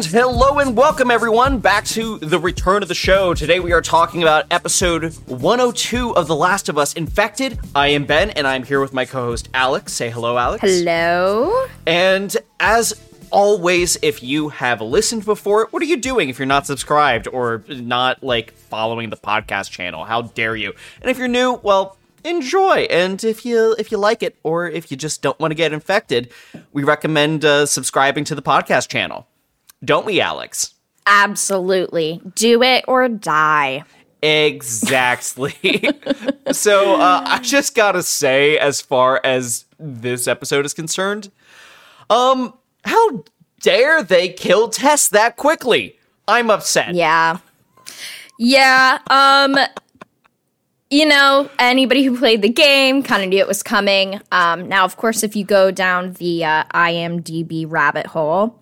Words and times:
And 0.00 0.06
hello 0.06 0.60
and 0.60 0.74
welcome 0.74 1.10
everyone 1.10 1.58
back 1.58 1.84
to 1.88 2.16
the 2.20 2.38
return 2.38 2.80
of 2.82 2.88
the 2.88 2.94
show. 2.94 3.34
Today 3.34 3.60
we 3.60 3.72
are 3.72 3.82
talking 3.82 4.22
about 4.22 4.46
episode 4.50 5.12
102 5.26 6.16
of 6.16 6.26
The 6.26 6.34
Last 6.34 6.70
of 6.70 6.78
Us 6.78 6.94
Infected. 6.94 7.58
I 7.74 7.88
am 7.88 8.06
Ben 8.06 8.30
and 8.30 8.46
I'm 8.46 8.62
here 8.62 8.80
with 8.80 8.94
my 8.94 9.04
co-host 9.04 9.50
Alex. 9.52 9.92
Say 9.92 10.08
hello, 10.08 10.38
Alex. 10.38 10.62
Hello. 10.62 11.66
And 11.86 12.34
as 12.60 12.98
always, 13.30 13.98
if 14.00 14.22
you 14.22 14.48
have 14.48 14.80
listened 14.80 15.26
before, 15.26 15.68
what 15.70 15.82
are 15.82 15.86
you 15.86 15.98
doing 15.98 16.30
if 16.30 16.38
you're 16.38 16.46
not 16.46 16.64
subscribed 16.64 17.28
or 17.28 17.62
not 17.68 18.24
like 18.24 18.52
following 18.52 19.10
the 19.10 19.18
podcast 19.18 19.70
channel? 19.70 20.06
How 20.06 20.22
dare 20.22 20.56
you? 20.56 20.72
And 21.02 21.10
if 21.10 21.18
you're 21.18 21.28
new, 21.28 21.60
well, 21.62 21.98
enjoy 22.24 22.86
and 22.90 23.24
if 23.24 23.46
you 23.46 23.74
if 23.78 23.90
you 23.90 23.96
like 23.96 24.22
it 24.22 24.36
or 24.42 24.68
if 24.68 24.90
you 24.90 24.96
just 24.96 25.22
don't 25.22 25.38
want 25.40 25.50
to 25.50 25.54
get 25.54 25.72
infected 25.72 26.30
we 26.70 26.84
recommend 26.84 27.42
uh, 27.46 27.64
subscribing 27.64 28.24
to 28.24 28.34
the 28.34 28.42
podcast 28.42 28.88
channel 28.88 29.26
don't 29.84 30.06
we, 30.06 30.20
Alex? 30.20 30.74
Absolutely. 31.06 32.20
Do 32.34 32.62
it 32.62 32.84
or 32.86 33.08
die. 33.08 33.84
Exactly. 34.22 35.54
so 36.52 37.00
uh, 37.00 37.24
I 37.26 37.38
just 37.42 37.74
gotta 37.74 38.02
say, 38.02 38.58
as 38.58 38.80
far 38.80 39.20
as 39.24 39.64
this 39.78 40.28
episode 40.28 40.66
is 40.66 40.74
concerned, 40.74 41.30
um, 42.10 42.54
how 42.84 43.24
dare 43.60 44.02
they 44.02 44.28
kill 44.28 44.68
Tess 44.68 45.08
that 45.08 45.36
quickly? 45.36 45.96
I'm 46.28 46.50
upset. 46.50 46.94
Yeah. 46.94 47.38
Yeah. 48.38 48.98
Um. 49.08 49.56
You 50.92 51.06
know, 51.06 51.48
anybody 51.60 52.02
who 52.02 52.18
played 52.18 52.42
the 52.42 52.48
game 52.48 53.04
kind 53.04 53.22
of 53.22 53.28
knew 53.28 53.38
it 53.38 53.46
was 53.46 53.62
coming. 53.62 54.20
Um, 54.32 54.68
now, 54.68 54.84
of 54.84 54.96
course, 54.96 55.22
if 55.22 55.36
you 55.36 55.44
go 55.44 55.70
down 55.70 56.14
the 56.14 56.44
uh, 56.44 56.64
IMDb 56.74 57.64
rabbit 57.64 58.06
hole, 58.06 58.59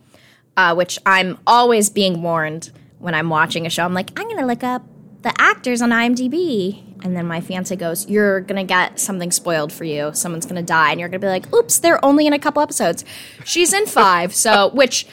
uh, 0.58 0.74
which 0.74 0.98
I'm 1.06 1.38
always 1.46 1.88
being 1.88 2.20
warned 2.20 2.72
when 2.98 3.14
I'm 3.14 3.30
watching 3.30 3.64
a 3.64 3.70
show. 3.70 3.84
I'm 3.84 3.94
like, 3.94 4.10
I'm 4.18 4.26
going 4.26 4.40
to 4.40 4.44
look 4.46 4.64
up 4.64 4.82
the 5.22 5.32
actors 5.40 5.80
on 5.80 5.90
IMDb. 5.90 6.82
And 7.04 7.16
then 7.16 7.28
my 7.28 7.40
fiance 7.40 7.74
goes, 7.76 8.08
You're 8.10 8.40
going 8.40 8.56
to 8.56 8.64
get 8.64 8.98
something 8.98 9.30
spoiled 9.30 9.72
for 9.72 9.84
you. 9.84 10.10
Someone's 10.14 10.46
going 10.46 10.56
to 10.56 10.66
die. 10.66 10.90
And 10.90 10.98
you're 10.98 11.08
going 11.08 11.20
to 11.20 11.24
be 11.24 11.30
like, 11.30 11.54
Oops, 11.54 11.78
they're 11.78 12.04
only 12.04 12.26
in 12.26 12.32
a 12.32 12.40
couple 12.40 12.60
episodes. 12.60 13.04
She's 13.44 13.72
in 13.72 13.86
five. 13.86 14.34
so, 14.34 14.70
which 14.74 15.06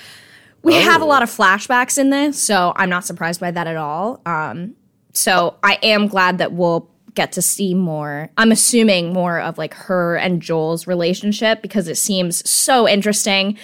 we 0.64 0.78
oh. 0.78 0.82
have 0.82 1.04
a 1.04 1.06
lot 1.06 1.22
of 1.22 1.30
flashbacks 1.30 2.00
in 2.00 2.10
this. 2.10 2.42
So 2.42 2.74
I'm 2.76 2.90
not 2.90 3.06
surprised 3.06 3.40
by 3.40 3.52
that 3.52 3.68
at 3.68 3.78
all. 3.78 4.22
Um, 4.26 4.76
so 5.14 5.58
I 5.62 5.78
am 5.84 6.08
glad 6.08 6.40
that 6.40 6.54
we'll 6.54 6.90
get 7.14 7.34
to 7.34 7.42
see 7.44 7.76
more. 7.76 8.32
I'm 8.36 8.52
assuming 8.52 9.14
more 9.14 9.40
of 9.40 9.60
like 9.60 9.76
her 9.76 10.18
and 10.18 10.42
Joel's 10.42 10.88
relationship 10.88 11.62
because 11.62 11.88
it 11.88 11.98
seems 11.98 12.48
so 12.50 12.88
interesting 12.88 13.58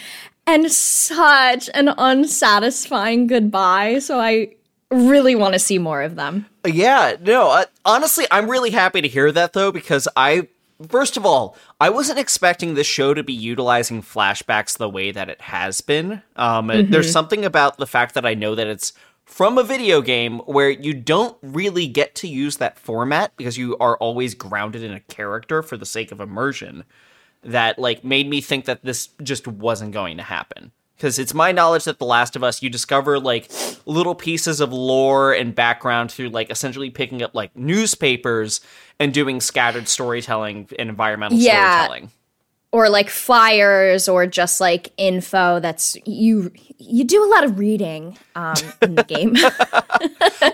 and 0.48 0.72
such 0.72 1.70
an 1.74 1.90
unsatisfying 1.90 3.28
goodbye. 3.28 4.00
So 4.00 4.20
I 4.20 4.56
really 4.90 5.36
want 5.36 5.54
to 5.54 5.60
see 5.60 5.78
more 5.78 6.02
of 6.02 6.16
them. 6.16 6.46
Yeah, 6.66 7.16
no, 7.22 7.52
uh, 7.52 7.66
honestly, 7.86 8.26
I'm 8.30 8.50
really 8.50 8.72
happy 8.72 9.02
to 9.02 9.08
hear 9.08 9.32
that 9.32 9.54
though, 9.54 9.72
because 9.72 10.08
I, 10.16 10.50
first 10.88 11.18
of 11.18 11.26
all, 11.26 11.56
I 11.80 11.90
wasn't 11.90 12.20
expecting 12.20 12.74
this 12.74 12.88
show 12.88 13.14
to 13.14 13.24
be 13.24 13.34
utilizing 13.34 14.02
flashbacks 14.02 14.78
the 14.78 14.90
way 14.90 15.12
that 15.12 15.30
it 15.30 15.42
has 15.42 15.82
been. 15.82 16.22
Um, 16.36 16.68
mm-hmm. 16.68 16.92
There's 16.92 17.12
something 17.12 17.46
about 17.46 17.78
the 17.78 17.88
fact 17.88 18.14
that 18.16 18.26
I 18.26 18.34
know 18.34 18.54
that 18.56 18.68
it's 18.68 18.94
from 19.26 19.58
a 19.58 19.64
video 19.64 20.02
game 20.02 20.40
where 20.40 20.70
you 20.70 20.94
don't 20.94 21.38
really 21.42 21.88
get 21.88 22.14
to 22.16 22.28
use 22.28 22.58
that 22.58 22.78
format 22.78 23.32
because 23.38 23.58
you 23.58 23.78
are 23.78 23.96
always 23.98 24.36
grounded 24.36 24.84
in 24.84 24.92
a 24.92 25.00
character 25.00 25.64
for 25.64 25.78
the 25.78 25.86
sake 25.86 26.12
of 26.12 26.20
immersion 26.20 26.84
that 27.44 27.80
like 27.80 28.04
made 28.04 28.30
me 28.30 28.42
think 28.42 28.66
that 28.66 28.84
this 28.84 29.10
just 29.22 29.48
wasn't 29.48 29.92
going 29.92 30.18
to 30.18 30.24
happen. 30.24 30.72
Because 30.96 31.18
it's 31.18 31.34
my 31.34 31.52
knowledge 31.52 31.86
that 31.86 31.98
the 31.98 32.06
last 32.06 32.36
of 32.36 32.44
us 32.44 32.62
you 32.62 32.70
discover 32.70 33.20
like 33.20 33.52
little 33.88 34.14
pieces 34.14 34.60
of 34.60 34.72
lore 34.72 35.34
and 35.34 35.56
background 35.56 36.12
through 36.12 36.30
like 36.30 36.52
essentially 36.52 36.92
picking 36.92 37.24
up 37.24 37.34
like 37.34 37.56
newspapers 37.56 38.62
and 39.00 39.12
doing 39.12 39.42
scattered 39.42 39.88
storytelling 39.88 40.70
and 40.78 40.90
environmental 40.90 41.40
yeah. 41.40 41.86
storytelling. 41.86 42.12
Or 42.72 42.88
like 42.88 43.10
flyers 43.10 44.08
or 44.08 44.28
just 44.28 44.62
like 44.62 44.94
info 44.96 45.60
that's 45.60 45.98
you 46.06 46.52
you 46.78 47.04
do 47.04 47.24
a 47.24 47.30
lot 47.30 47.44
of 47.44 47.58
reading 47.58 48.18
um, 48.36 48.54
in 48.82 48.96
the 48.96 49.04
game. 49.04 49.36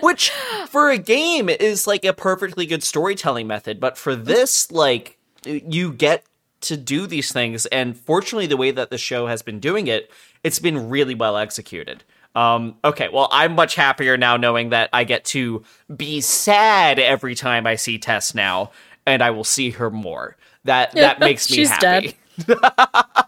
Which 0.02 0.30
for 0.68 0.90
a 0.90 0.98
game 0.98 1.50
is 1.50 1.86
like 1.86 2.04
a 2.06 2.14
perfectly 2.14 2.64
good 2.64 2.82
storytelling 2.82 3.46
method 3.46 3.78
but 3.80 3.98
for 3.98 4.16
this 4.16 4.72
like 4.72 5.18
you 5.44 5.92
get 5.92 6.24
to 6.62 6.76
do 6.76 7.06
these 7.06 7.32
things. 7.32 7.66
And 7.66 7.96
fortunately, 7.96 8.46
the 8.46 8.56
way 8.56 8.70
that 8.70 8.90
the 8.90 8.98
show 8.98 9.26
has 9.26 9.42
been 9.42 9.60
doing 9.60 9.86
it, 9.86 10.10
it's 10.42 10.58
been 10.58 10.88
really 10.88 11.14
well 11.14 11.36
executed. 11.36 12.04
Um, 12.34 12.76
okay, 12.84 13.08
well, 13.08 13.28
I'm 13.32 13.54
much 13.54 13.74
happier 13.74 14.16
now 14.16 14.36
knowing 14.36 14.70
that 14.70 14.90
I 14.92 15.04
get 15.04 15.24
to 15.26 15.64
be 15.94 16.20
sad 16.20 16.98
every 16.98 17.34
time 17.34 17.66
I 17.66 17.74
see 17.74 17.98
Tess 17.98 18.34
now, 18.34 18.70
and 19.06 19.22
I 19.22 19.30
will 19.30 19.44
see 19.44 19.70
her 19.70 19.90
more. 19.90 20.36
That 20.64 20.92
that 20.92 21.20
makes 21.20 21.50
me 21.50 21.56
She's 21.56 21.70
happy. 21.70 22.16
Dead. 22.46 22.56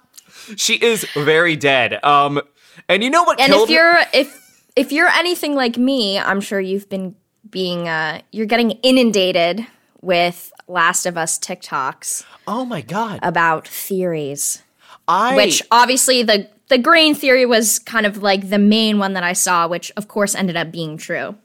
she 0.56 0.74
is 0.74 1.04
very 1.14 1.56
dead. 1.56 2.04
Um, 2.04 2.40
and 2.88 3.02
you 3.02 3.10
know 3.10 3.24
what? 3.24 3.40
And 3.40 3.52
if 3.52 3.70
you're 3.70 3.98
if 4.12 4.64
if 4.76 4.92
you're 4.92 5.08
anything 5.08 5.54
like 5.54 5.76
me, 5.76 6.18
I'm 6.18 6.40
sure 6.40 6.60
you've 6.60 6.88
been 6.88 7.14
being 7.48 7.88
uh, 7.88 8.20
you're 8.30 8.46
getting 8.46 8.72
inundated 8.82 9.66
with 10.02 10.52
Last 10.70 11.04
of 11.04 11.18
Us 11.18 11.38
TikToks. 11.38 12.24
Oh 12.46 12.64
my 12.64 12.80
god. 12.80 13.20
About 13.22 13.66
theories. 13.66 14.62
I 15.08 15.34
Which 15.34 15.62
obviously 15.70 16.22
the 16.22 16.48
the 16.68 16.78
grain 16.78 17.14
theory 17.14 17.44
was 17.44 17.80
kind 17.80 18.06
of 18.06 18.22
like 18.22 18.48
the 18.48 18.58
main 18.58 18.98
one 18.98 19.14
that 19.14 19.24
I 19.24 19.32
saw, 19.32 19.66
which 19.66 19.90
of 19.96 20.08
course 20.08 20.34
ended 20.34 20.56
up 20.56 20.70
being 20.70 20.96
true. 20.96 21.36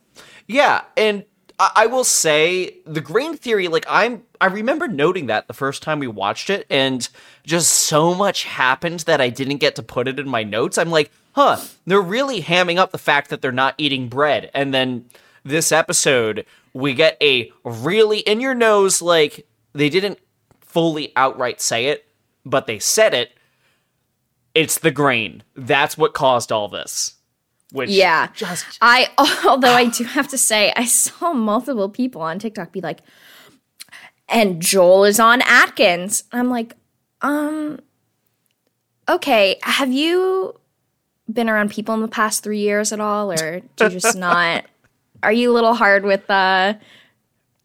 Yeah, 0.47 0.83
and 0.95 1.25
I, 1.59 1.71
I 1.75 1.85
will 1.87 2.03
say 2.03 2.75
the 2.85 3.01
grain 3.01 3.35
theory, 3.35 3.67
like 3.67 3.85
I'm, 3.89 4.23
I 4.39 4.45
remember 4.45 4.87
noting 4.87 5.25
that 5.25 5.47
the 5.47 5.53
first 5.53 5.81
time 5.81 5.99
we 5.99 6.07
watched 6.07 6.49
it, 6.49 6.67
and 6.69 7.07
just 7.43 7.71
so 7.71 8.13
much 8.13 8.43
happened 8.43 9.01
that 9.01 9.19
I 9.19 9.29
didn't 9.29 9.57
get 9.57 9.75
to 9.77 9.83
put 9.83 10.07
it 10.07 10.19
in 10.19 10.29
my 10.29 10.43
notes. 10.43 10.77
I'm 10.77 10.91
like, 10.91 11.11
huh, 11.33 11.57
they're 11.87 12.01
really 12.01 12.41
hamming 12.41 12.77
up 12.77 12.91
the 12.91 12.97
fact 12.99 13.31
that 13.31 13.41
they're 13.41 13.51
not 13.51 13.75
eating 13.79 14.07
bread, 14.07 14.51
and 14.53 14.73
then 14.73 15.05
this 15.43 15.71
episode 15.71 16.45
we 16.75 16.93
get 16.93 17.15
a 17.21 17.49
really 17.63 18.19
in 18.19 18.41
your 18.41 18.53
nose, 18.53 19.01
like 19.01 19.47
they 19.71 19.89
didn't 19.89 20.19
fully 20.59 21.13
outright 21.15 21.61
say 21.61 21.85
it, 21.85 22.05
but 22.45 22.67
they 22.67 22.79
said 22.79 23.13
it. 23.13 23.31
It's 24.53 24.77
the 24.79 24.91
grain. 24.91 25.41
That's 25.55 25.97
what 25.97 26.13
caused 26.13 26.51
all 26.51 26.67
this. 26.67 27.13
Which 27.71 27.89
Yeah. 27.89 28.27
just 28.33 28.65
I 28.81 29.09
although 29.47 29.71
I 29.71 29.85
do 29.85 30.03
have 30.03 30.27
to 30.27 30.37
say 30.37 30.73
I 30.75 30.83
saw 30.83 31.31
multiple 31.31 31.87
people 31.87 32.21
on 32.21 32.39
TikTok 32.39 32.73
be 32.73 32.81
like 32.81 32.99
and 34.27 34.61
Joel 34.61 35.05
is 35.05 35.19
on 35.19 35.41
Atkins. 35.43 36.25
I'm 36.33 36.49
like, 36.49 36.75
um 37.21 37.79
okay, 39.07 39.59
have 39.63 39.93
you 39.93 40.59
been 41.31 41.49
around 41.49 41.71
people 41.71 41.95
in 41.95 42.01
the 42.01 42.09
past 42.09 42.43
3 42.43 42.59
years 42.59 42.91
at 42.91 42.99
all 42.99 43.31
or 43.31 43.61
do 43.77 43.85
you 43.85 43.89
just 43.91 44.17
not 44.17 44.65
are 45.25 45.33
you 45.33 45.51
a 45.51 45.53
little 45.53 45.73
hard 45.73 46.05
with 46.05 46.29
uh 46.29 46.75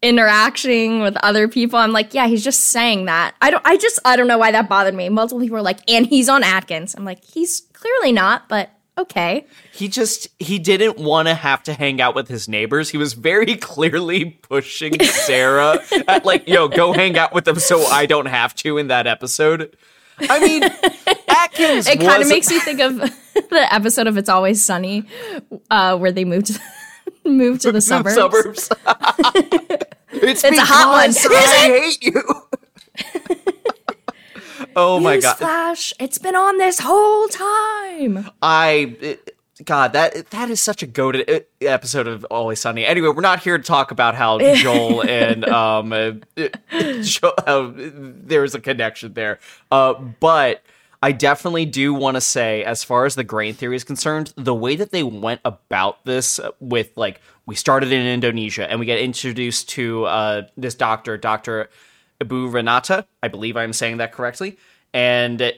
interacting 0.01 1.01
with 1.01 1.15
other 1.23 1.47
people? 1.47 1.77
I'm 1.77 1.91
like, 1.91 2.13
yeah, 2.13 2.27
he's 2.27 2.43
just 2.43 2.61
saying 2.65 3.05
that. 3.05 3.35
I 3.41 3.51
don't 3.51 3.65
I 3.65 3.77
just 3.77 3.99
I 4.03 4.15
don't 4.15 4.27
know 4.27 4.37
why 4.37 4.51
that 4.51 4.67
bothered 4.67 4.95
me. 4.95 5.09
Multiple 5.09 5.39
people 5.39 5.55
were 5.55 5.61
like, 5.61 5.79
and 5.89 6.05
he's 6.05 6.27
on 6.27 6.43
Atkins. 6.43 6.95
I'm 6.95 7.05
like, 7.05 7.23
he's 7.23 7.61
clearly 7.73 8.11
not, 8.11 8.49
but 8.49 8.71
okay. 8.97 9.45
he 9.73 9.87
just 9.87 10.27
he 10.39 10.59
didn't 10.59 10.97
want 10.97 11.27
to 11.27 11.35
have 11.35 11.63
to 11.63 11.73
hang 11.73 12.01
out 12.01 12.15
with 12.15 12.27
his 12.27 12.47
neighbors. 12.47 12.89
He 12.89 12.97
was 12.97 13.13
very 13.13 13.55
clearly 13.57 14.25
pushing 14.25 15.01
Sarah 15.03 15.79
at 16.07 16.25
like, 16.25 16.47
yo, 16.47 16.67
go 16.67 16.93
hang 16.93 17.17
out 17.17 17.33
with 17.33 17.45
them 17.45 17.59
so 17.59 17.85
I 17.85 18.05
don't 18.07 18.27
have 18.27 18.55
to 18.55 18.77
in 18.77 18.87
that 18.87 19.07
episode. 19.07 19.77
I 20.19 20.39
mean, 20.39 20.63
Atkins 21.27 21.87
It 21.87 21.99
kind 21.99 22.21
of 22.21 22.29
makes 22.29 22.51
you 22.51 22.59
think 22.59 22.79
of 22.79 22.97
the 23.33 23.67
episode 23.73 24.07
of 24.07 24.17
It's 24.17 24.29
Always 24.29 24.63
Sunny, 24.63 25.05
uh, 25.69 25.97
where 25.97 26.11
they 26.11 26.25
moved 26.25 26.59
moved 27.29 27.61
to 27.61 27.71
the 27.71 27.81
suburbs. 27.81 28.15
suburbs. 28.15 28.69
it's 30.11 30.43
It's 30.43 30.57
a 30.57 30.61
hot 30.61 30.91
one. 30.91 31.09
Is 31.09 31.25
I 31.25 31.67
hate 31.67 32.03
you. 32.03 32.23
oh 34.75 34.99
my 34.99 35.17
god. 35.17 35.37
Flash, 35.37 35.93
it's 35.99 36.17
been 36.17 36.35
on 36.35 36.57
this 36.57 36.79
whole 36.79 37.27
time. 37.27 38.29
I 38.41 38.97
it- 38.99 39.37
God, 39.63 39.93
that 39.93 40.31
that 40.31 40.49
is 40.49 40.59
such 40.59 40.81
a 40.81 40.87
goaded 40.87 41.45
episode 41.61 42.07
of 42.07 42.25
Always 42.31 42.59
Sunny. 42.59 42.83
Anyway, 42.83 43.09
we're 43.09 43.21
not 43.21 43.41
here 43.41 43.59
to 43.59 43.63
talk 43.63 43.91
about 43.91 44.15
how 44.15 44.39
Joel 44.39 45.03
and 45.03 45.47
um 45.47 45.93
uh, 45.93 46.13
Joel, 47.01 47.33
how 47.45 47.71
there's 47.75 48.55
a 48.55 48.59
connection 48.59 49.13
there. 49.13 49.39
Uh, 49.69 49.93
but 49.93 50.63
I 51.03 51.11
definitely 51.11 51.65
do 51.65 51.93
want 51.93 52.15
to 52.15 52.21
say, 52.21 52.63
as 52.63 52.83
far 52.83 53.05
as 53.05 53.15
the 53.15 53.23
grain 53.23 53.55
theory 53.55 53.75
is 53.75 53.83
concerned, 53.83 54.33
the 54.35 54.53
way 54.53 54.75
that 54.75 54.91
they 54.91 55.01
went 55.01 55.41
about 55.43 56.05
this 56.05 56.39
with 56.59 56.95
like 56.95 57.21
we 57.47 57.55
started 57.55 57.91
in 57.91 58.05
Indonesia 58.05 58.69
and 58.69 58.79
we 58.79 58.85
get 58.85 58.99
introduced 58.99 59.69
to 59.69 60.05
uh, 60.05 60.41
this 60.57 60.75
doctor, 60.75 61.17
Doctor 61.17 61.69
Abu 62.19 62.49
Renata. 62.49 63.07
I 63.23 63.29
believe 63.29 63.57
I'm 63.57 63.73
saying 63.73 63.97
that 63.97 64.11
correctly, 64.11 64.57
and 64.93 65.53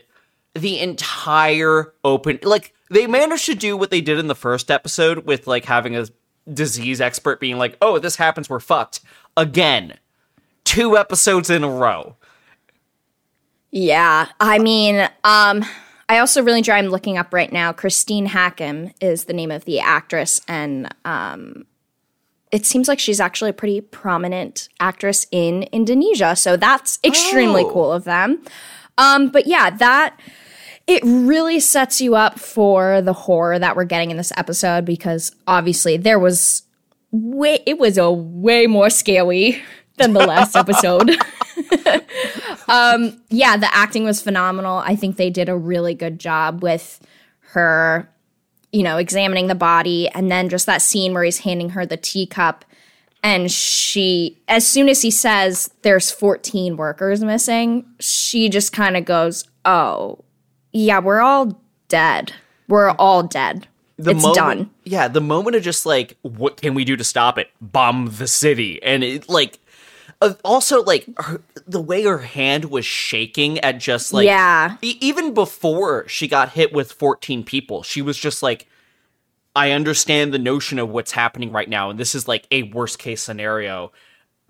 the 0.56 0.80
entire 0.80 1.94
open 2.04 2.40
like 2.44 2.74
they 2.90 3.08
managed 3.08 3.46
to 3.48 3.56
do 3.56 3.76
what 3.76 3.90
they 3.90 4.02
did 4.02 4.20
in 4.20 4.28
the 4.28 4.36
first 4.36 4.70
episode 4.70 5.26
with 5.26 5.48
like 5.48 5.66
having 5.66 5.96
a 5.96 6.08
disease 6.52 7.02
expert 7.02 7.40
being 7.40 7.58
like 7.58 7.76
oh 7.82 7.98
this 7.98 8.18
happens 8.18 8.50
we're 8.50 8.60
fucked 8.60 9.00
again 9.36 9.98
two 10.64 10.96
episodes 10.98 11.50
in 11.50 11.64
a 11.64 11.70
row 11.70 12.16
Yeah, 13.76 14.28
I 14.40 14.60
mean, 14.60 15.00
um, 15.24 15.66
I 16.08 16.20
also 16.20 16.44
really 16.44 16.60
enjoy. 16.60 16.74
I'm 16.74 16.90
looking 16.90 17.18
up 17.18 17.34
right 17.34 17.52
now. 17.52 17.74
Christine 17.74 18.28
Hakim 18.28 18.92
is 19.02 19.26
the 19.26 19.34
name 19.34 19.50
of 19.50 19.66
the 19.66 19.80
actress, 19.80 20.42
and 20.48 20.94
um, 21.06 21.66
it 22.52 22.68
seems 22.68 22.88
like 22.88 23.00
she's 23.00 23.20
actually 23.20 23.50
a 23.50 23.54
pretty 23.54 23.82
prominent 23.82 24.70
actress 24.80 25.26
in 25.32 25.64
Indonesia. 25.72 26.36
So 26.36 26.56
that's 26.56 27.00
extremely 27.04 27.64
Oh. 27.64 27.72
cool 27.72 27.92
of 27.92 28.04
them. 28.04 28.44
Um, 29.00 29.30
but 29.30 29.48
yeah, 29.48 29.72
that 29.72 30.20
it 30.86 31.02
really 31.04 31.60
sets 31.60 32.00
you 32.00 32.14
up 32.14 32.38
for 32.38 33.02
the 33.02 33.14
horror 33.14 33.58
that 33.58 33.76
we're 33.76 33.86
getting 33.86 34.12
in 34.12 34.18
this 34.18 34.32
episode 34.38 34.86
because 34.86 35.36
obviously 35.48 35.98
there 35.98 36.20
was 36.20 36.62
way 37.10 37.58
it 37.66 37.80
was 37.80 37.98
a 37.98 38.12
way 38.12 38.68
more 38.68 38.92
scary 38.92 39.64
than 39.98 40.14
the 40.14 40.20
last 40.28 40.56
episode. 40.56 41.10
um 42.68 43.22
yeah, 43.30 43.58
the 43.58 43.74
acting 43.76 44.04
was 44.04 44.22
phenomenal. 44.22 44.78
I 44.78 44.96
think 44.96 45.18
they 45.18 45.30
did 45.30 45.50
a 45.50 45.56
really 45.56 45.94
good 45.94 46.20
job 46.20 46.64
with 46.64 47.00
her 47.52 48.10
you 48.72 48.82
know, 48.82 48.98
examining 48.98 49.46
the 49.46 49.56
body 49.56 50.10
and 50.10 50.32
then 50.32 50.50
just 50.50 50.66
that 50.66 50.82
scene 50.82 51.14
where 51.14 51.24
he's 51.24 51.40
handing 51.40 51.70
her 51.70 51.86
the 51.86 51.96
teacup 51.96 52.66
and 53.24 53.50
she 53.50 54.38
as 54.48 54.68
soon 54.68 54.90
as 54.90 55.02
he 55.02 55.10
says 55.10 55.72
there's 55.82 56.12
14 56.12 56.76
workers 56.76 57.24
missing, 57.24 57.86
she 58.00 58.50
just 58.50 58.74
kind 58.74 58.98
of 58.98 59.06
goes, 59.06 59.46
"Oh, 59.64 60.20
yeah, 60.74 61.00
we're 61.00 61.22
all 61.22 61.62
dead. 61.88 62.34
We're 62.68 62.92
all 62.92 63.24
dead. 63.24 63.68
the 63.98 64.12
it's 64.12 64.24
moment, 64.24 64.36
done." 64.36 64.70
yeah 64.84 65.08
the 65.08 65.22
moment 65.22 65.56
of 65.56 65.64
just 65.64 65.86
like 65.86 66.18
what 66.24 66.60
can 66.60 66.74
we 66.74 66.84
do 66.84 66.96
to 66.98 67.04
stop 67.04 67.38
it 67.38 67.50
bomb 67.62 68.10
the 68.18 68.28
city 68.28 68.82
and 68.84 69.04
it 69.04 69.30
like 69.30 69.60
also 70.44 70.84
like 70.84 71.06
her, 71.18 71.42
the 71.68 71.82
way 71.82 72.04
her 72.04 72.20
hand 72.20 72.66
was 72.66 72.86
shaking 72.86 73.60
at 73.60 73.78
just 73.80 74.14
like 74.14 74.26
Yeah. 74.26 74.78
e- 74.82 74.98
even 75.02 75.34
before 75.34 76.08
she 76.08 76.28
got 76.28 76.50
hit 76.50 76.74
with 76.74 76.92
14 76.92 77.44
people 77.44 77.84
she 77.84 78.02
was 78.02 78.18
just 78.18 78.42
like 78.44 78.68
i 79.56 79.72
understand 79.72 80.34
the 80.34 80.40
notion 80.40 80.80
of 80.80 80.90
what's 80.90 81.12
happening 81.12 81.52
right 81.52 81.70
now 81.70 81.90
and 81.90 82.00
this 82.00 82.16
is 82.16 82.28
like 82.28 82.48
a 82.52 82.64
worst 82.64 83.00
case 83.00 83.22
scenario 83.22 83.92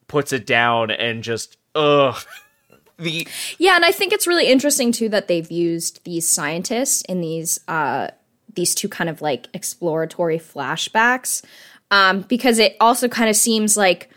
puts 0.07 0.31
it 0.33 0.45
down 0.45 0.91
and 0.91 1.23
just 1.23 1.57
ugh 1.75 2.17
the 2.97 3.27
Yeah, 3.57 3.75
and 3.75 3.83
I 3.83 3.91
think 3.91 4.13
it's 4.13 4.27
really 4.27 4.47
interesting 4.47 4.91
too 4.91 5.09
that 5.09 5.27
they've 5.27 5.49
used 5.51 6.03
these 6.05 6.27
scientists 6.29 7.01
in 7.09 7.21
these 7.21 7.59
uh 7.67 8.09
these 8.53 8.75
two 8.75 8.87
kind 8.87 9.09
of 9.09 9.19
like 9.21 9.47
exploratory 9.55 10.37
flashbacks. 10.37 11.43
Um, 11.89 12.21
because 12.21 12.59
it 12.59 12.75
also 12.79 13.07
kind 13.07 13.29
of 13.31 13.35
seems 13.35 13.75
like 13.75 14.09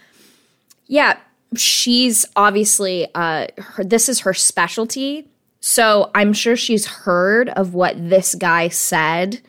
yeah, 0.88 1.19
she's 1.54 2.26
obviously 2.34 3.06
uh 3.14 3.46
her, 3.58 3.84
this 3.84 4.08
is 4.08 4.20
her 4.20 4.34
specialty. 4.34 5.28
So 5.60 6.10
I'm 6.14 6.32
sure 6.32 6.56
she's 6.56 6.86
heard 6.86 7.48
of 7.50 7.74
what 7.74 7.96
this 7.96 8.34
guy 8.34 8.69
said 8.69 9.41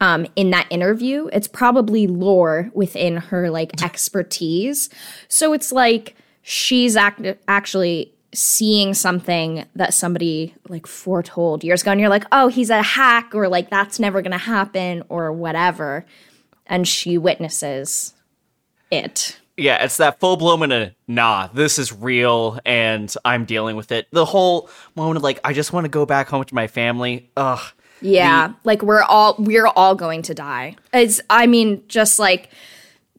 um, 0.00 0.26
in 0.34 0.50
that 0.50 0.66
interview. 0.70 1.28
It's 1.32 1.46
probably 1.46 2.06
lore 2.06 2.70
within 2.74 3.18
her 3.18 3.50
like 3.50 3.82
expertise. 3.82 4.88
So 5.28 5.52
it's 5.52 5.70
like 5.70 6.16
she's 6.42 6.96
act- 6.96 7.38
actually 7.46 8.12
seeing 8.32 8.94
something 8.94 9.66
that 9.74 9.92
somebody 9.92 10.54
like 10.68 10.86
foretold 10.86 11.64
years 11.64 11.82
ago, 11.82 11.90
and 11.90 12.00
you're 12.00 12.08
like, 12.08 12.24
oh, 12.32 12.48
he's 12.48 12.70
a 12.70 12.82
hack, 12.82 13.34
or 13.34 13.48
like 13.48 13.70
that's 13.70 13.98
never 13.98 14.22
gonna 14.22 14.38
happen, 14.38 15.02
or 15.08 15.32
whatever. 15.32 16.06
And 16.66 16.86
she 16.86 17.18
witnesses 17.18 18.14
it. 18.90 19.39
Yeah, 19.60 19.84
it's 19.84 19.98
that 19.98 20.20
full 20.20 20.36
blown 20.36 20.72
a 20.72 20.94
nah, 21.06 21.48
this 21.48 21.78
is 21.78 21.92
real 21.92 22.58
and 22.64 23.12
I'm 23.24 23.44
dealing 23.44 23.76
with 23.76 23.92
it. 23.92 24.08
The 24.10 24.24
whole 24.24 24.70
moment 24.96 25.18
of 25.18 25.22
like, 25.22 25.38
I 25.44 25.52
just 25.52 25.72
want 25.72 25.84
to 25.84 25.90
go 25.90 26.06
back 26.06 26.28
home 26.28 26.44
to 26.44 26.54
my 26.54 26.66
family. 26.66 27.30
Ugh. 27.36 27.60
Yeah, 28.00 28.54
like 28.64 28.82
we're 28.82 29.02
all 29.02 29.36
we're 29.38 29.66
all 29.66 29.94
going 29.94 30.22
to 30.22 30.34
die. 30.34 30.76
It's 30.94 31.20
I 31.28 31.46
mean 31.46 31.82
just 31.88 32.18
like 32.18 32.48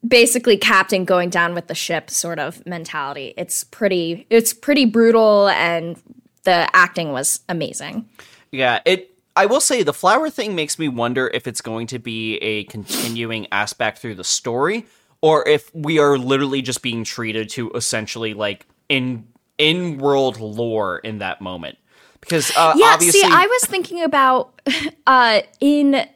basically 0.05 0.57
captain 0.57 1.05
going 1.05 1.29
down 1.29 1.53
with 1.53 1.67
the 1.67 1.75
ship 1.75 2.09
sort 2.09 2.39
of 2.39 2.65
mentality. 2.65 3.35
It's 3.37 3.63
pretty 3.63 4.25
it's 4.31 4.53
pretty 4.53 4.85
brutal 4.85 5.49
and 5.49 6.01
the 6.43 6.67
acting 6.75 7.11
was 7.11 7.41
amazing. 7.47 8.09
Yeah, 8.51 8.79
it 8.85 9.15
I 9.35 9.45
will 9.45 9.61
say 9.61 9.83
the 9.83 9.93
flower 9.93 10.29
thing 10.29 10.55
makes 10.55 10.79
me 10.79 10.87
wonder 10.87 11.29
if 11.31 11.47
it's 11.47 11.61
going 11.61 11.87
to 11.87 11.99
be 11.99 12.37
a 12.37 12.63
continuing 12.65 13.47
aspect 13.51 13.99
through 13.99 14.15
the 14.15 14.23
story 14.23 14.87
or 15.21 15.47
if 15.47 15.73
we 15.73 15.99
are 15.99 16.17
literally 16.17 16.61
just 16.61 16.81
being 16.81 17.03
treated 17.03 17.49
to 17.51 17.71
essentially 17.71 18.33
like 18.33 18.65
in 18.89 19.27
in 19.57 19.97
world 19.97 20.39
lore 20.39 20.99
in 20.99 21.19
that 21.19 21.41
moment. 21.41 21.77
Because 22.19 22.51
uh, 22.55 22.73
Yeah, 22.75 22.87
obviously 22.87 23.21
see, 23.21 23.27
I 23.29 23.45
was 23.45 23.63
thinking 23.65 24.03
about 24.03 24.61
uh 25.07 25.41
in 25.59 26.07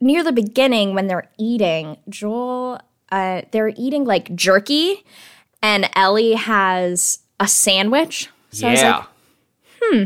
near 0.00 0.24
the 0.24 0.32
beginning 0.32 0.94
when 0.94 1.06
they're 1.06 1.28
eating, 1.38 1.98
Joel 2.08 2.80
uh 3.12 3.42
they're 3.50 3.72
eating 3.76 4.04
like 4.04 4.34
jerky 4.34 5.04
and 5.62 5.88
Ellie 5.94 6.34
has 6.34 7.20
a 7.38 7.48
sandwich. 7.48 8.28
So 8.50 8.66
I 8.66 8.70
was 8.72 8.80
yeah. 8.80 8.96
like, 8.96 9.06
hmm, 9.82 10.02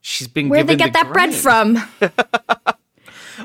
She's 0.00 0.28
been 0.28 0.48
where'd 0.48 0.66
they 0.66 0.76
get 0.76 0.92
the 0.92 1.04
that 1.04 1.12
bread 1.12 1.34
from? 1.34 1.78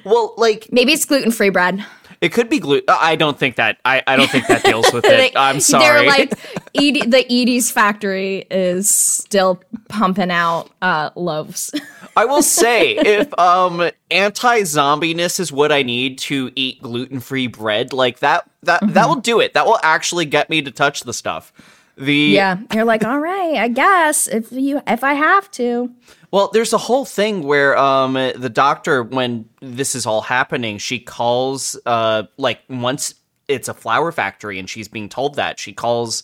Well, 0.04 0.36
like 0.38 0.70
Maybe 0.72 0.94
it's 0.94 1.06
gluten 1.06 1.32
free 1.32 1.50
bread. 1.50 1.84
It 2.20 2.34
could 2.34 2.50
be 2.50 2.60
gluten. 2.60 2.86
I 2.88 3.16
don't 3.16 3.38
think 3.38 3.58
that. 3.58 3.78
I, 3.86 4.02
I 4.08 4.16
don't 4.16 4.30
think 4.30 4.48
that 4.48 4.64
deals 4.64 4.92
with 4.92 5.06
it. 5.08 5.34
I'm 5.36 5.60
sorry. 5.60 5.84
They're 6.00 6.06
like 6.08 6.30
Udi, 6.74 7.10
the 7.10 7.24
Udi's 7.30 7.70
factory 7.72 8.46
is 8.50 8.90
still 8.90 9.62
pumping 9.88 10.32
out 10.32 10.72
uh, 10.82 11.12
loaves. 11.16 11.74
I 12.16 12.26
will 12.26 12.42
say, 12.62 12.96
if 12.98 13.38
um 13.40 13.90
anti-zombiness 14.10 15.40
is 15.40 15.52
what 15.52 15.72
I 15.72 15.84
need 15.84 16.18
to 16.20 16.52
eat 16.56 16.82
gluten-free 16.82 17.48
bread, 17.48 17.94
like 17.94 18.20
that 18.20 18.50
that 18.64 18.82
Mm-hmm. 18.82 18.94
that 18.94 19.08
will 19.08 19.16
do 19.22 19.40
it. 19.40 19.54
That 19.54 19.66
will 19.66 19.80
actually 19.84 20.26
get 20.26 20.50
me 20.50 20.62
to 20.62 20.72
touch 20.72 21.02
the 21.02 21.14
stuff. 21.14 21.54
The 21.98 22.14
yeah, 22.14 22.58
you're 22.74 22.86
like, 22.86 23.04
all 23.06 23.20
right, 23.20 23.56
I 23.58 23.68
guess 23.70 24.28
if 24.28 24.52
you 24.52 24.82
if 24.88 25.04
I 25.04 25.14
have 25.14 25.50
to. 25.52 25.92
Well, 26.32 26.50
there's 26.52 26.74
a 26.74 26.78
whole 26.78 27.06
thing 27.06 27.44
where 27.44 27.78
um 27.78 28.14
the 28.14 28.52
doctor 28.54 29.04
when 29.04 29.48
this 29.62 29.96
is 29.96 30.06
all 30.06 30.22
happening, 30.22 30.78
she 30.78 31.00
calls 31.00 31.80
uh 31.86 32.24
like 32.38 32.62
once 32.70 33.16
it's 33.48 33.70
a 33.70 33.74
flour 33.74 34.12
factory 34.12 34.60
and 34.60 34.70
she's 34.70 34.88
being 34.88 35.08
told 35.10 35.36
that, 35.36 35.60
she 35.60 35.72
calls 35.72 36.24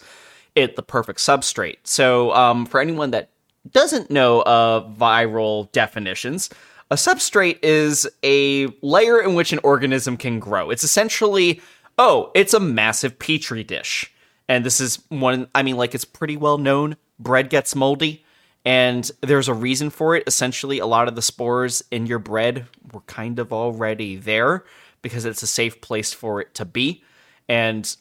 it 0.56 0.76
the 0.76 0.84
perfect 0.84 1.20
substrate. 1.20 1.78
So 1.84 2.34
um 2.34 2.66
for 2.66 2.82
anyone 2.82 3.12
that 3.12 3.30
doesn't 3.72 4.12
know 4.12 4.42
uh 4.42 4.90
viral 4.90 5.72
definitions, 5.72 6.50
a 6.92 6.96
substrate 6.96 7.60
is 7.64 8.08
a 8.24 8.68
layer 8.82 9.22
in 9.22 9.36
which 9.36 9.54
an 9.54 9.60
organism 9.64 10.18
can 10.18 10.40
grow. 10.40 10.70
It's 10.70 10.84
essentially 10.84 11.62
oh, 11.98 12.32
it's 12.36 12.54
a 12.54 12.60
massive 12.60 13.20
petri 13.20 13.64
dish. 13.64 14.12
And 14.50 14.66
this 14.66 14.82
is 14.82 15.00
one 15.08 15.48
I 15.56 15.64
mean 15.64 15.78
like 15.78 15.96
it's 15.96 16.06
pretty 16.06 16.36
well 16.36 16.58
known 16.58 16.98
bread 17.20 17.50
gets 17.50 17.74
moldy 17.74 18.23
and 18.65 19.10
there's 19.22 19.48
a 19.48 19.53
reason 19.53 19.89
for 19.89 20.15
it. 20.15 20.24
Essentially, 20.27 20.79
a 20.79 20.86
lot 20.86 21.08
of 21.08 21.15
the 21.15 21.22
spores 21.22 21.84
in 21.91 22.05
your 22.05 22.20
bread 22.20 22.67
were 22.93 23.01
kind 23.01 23.39
of 23.39 23.51
already 23.51 24.15
there 24.15 24.63
because 25.01 25.25
it's 25.25 25.43
a 25.43 25.48
safe 25.48 25.82
place 25.82 26.13
for 26.13 26.41
it 26.41 26.53
to 26.55 26.65
be. 26.65 27.03
And 27.50 27.96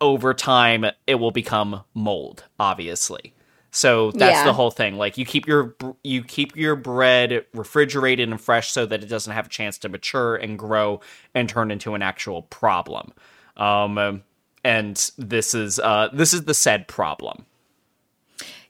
over 0.00 0.34
time, 0.34 0.86
it 1.06 1.16
will 1.16 1.30
become 1.30 1.82
mold, 1.94 2.44
obviously. 2.60 3.34
So 3.70 4.12
that's 4.12 4.38
Yeah. 4.38 4.44
the 4.44 4.52
whole 4.52 4.70
thing. 4.70 4.96
Like 4.96 5.18
you 5.18 5.24
keep 5.24 5.46
your 5.46 5.74
you 6.02 6.24
keep 6.24 6.56
your 6.56 6.74
bread 6.76 7.44
refrigerated 7.52 8.28
and 8.28 8.40
fresh 8.40 8.70
so 8.70 8.86
that 8.86 9.02
it 9.02 9.06
doesn't 9.08 9.32
have 9.32 9.46
a 9.46 9.50
chance 9.50 9.78
to 9.78 9.88
mature 9.88 10.36
and 10.36 10.58
grow 10.58 11.00
and 11.34 11.48
turn 11.48 11.70
into 11.70 11.94
an 11.94 12.02
actual 12.02 12.42
problem. 12.42 13.12
Um, 13.56 14.22
and 14.64 15.10
this 15.18 15.54
is 15.54 15.78
uh, 15.78 16.08
this 16.12 16.32
is 16.32 16.44
the 16.44 16.54
said 16.54 16.88
problem. 16.88 17.44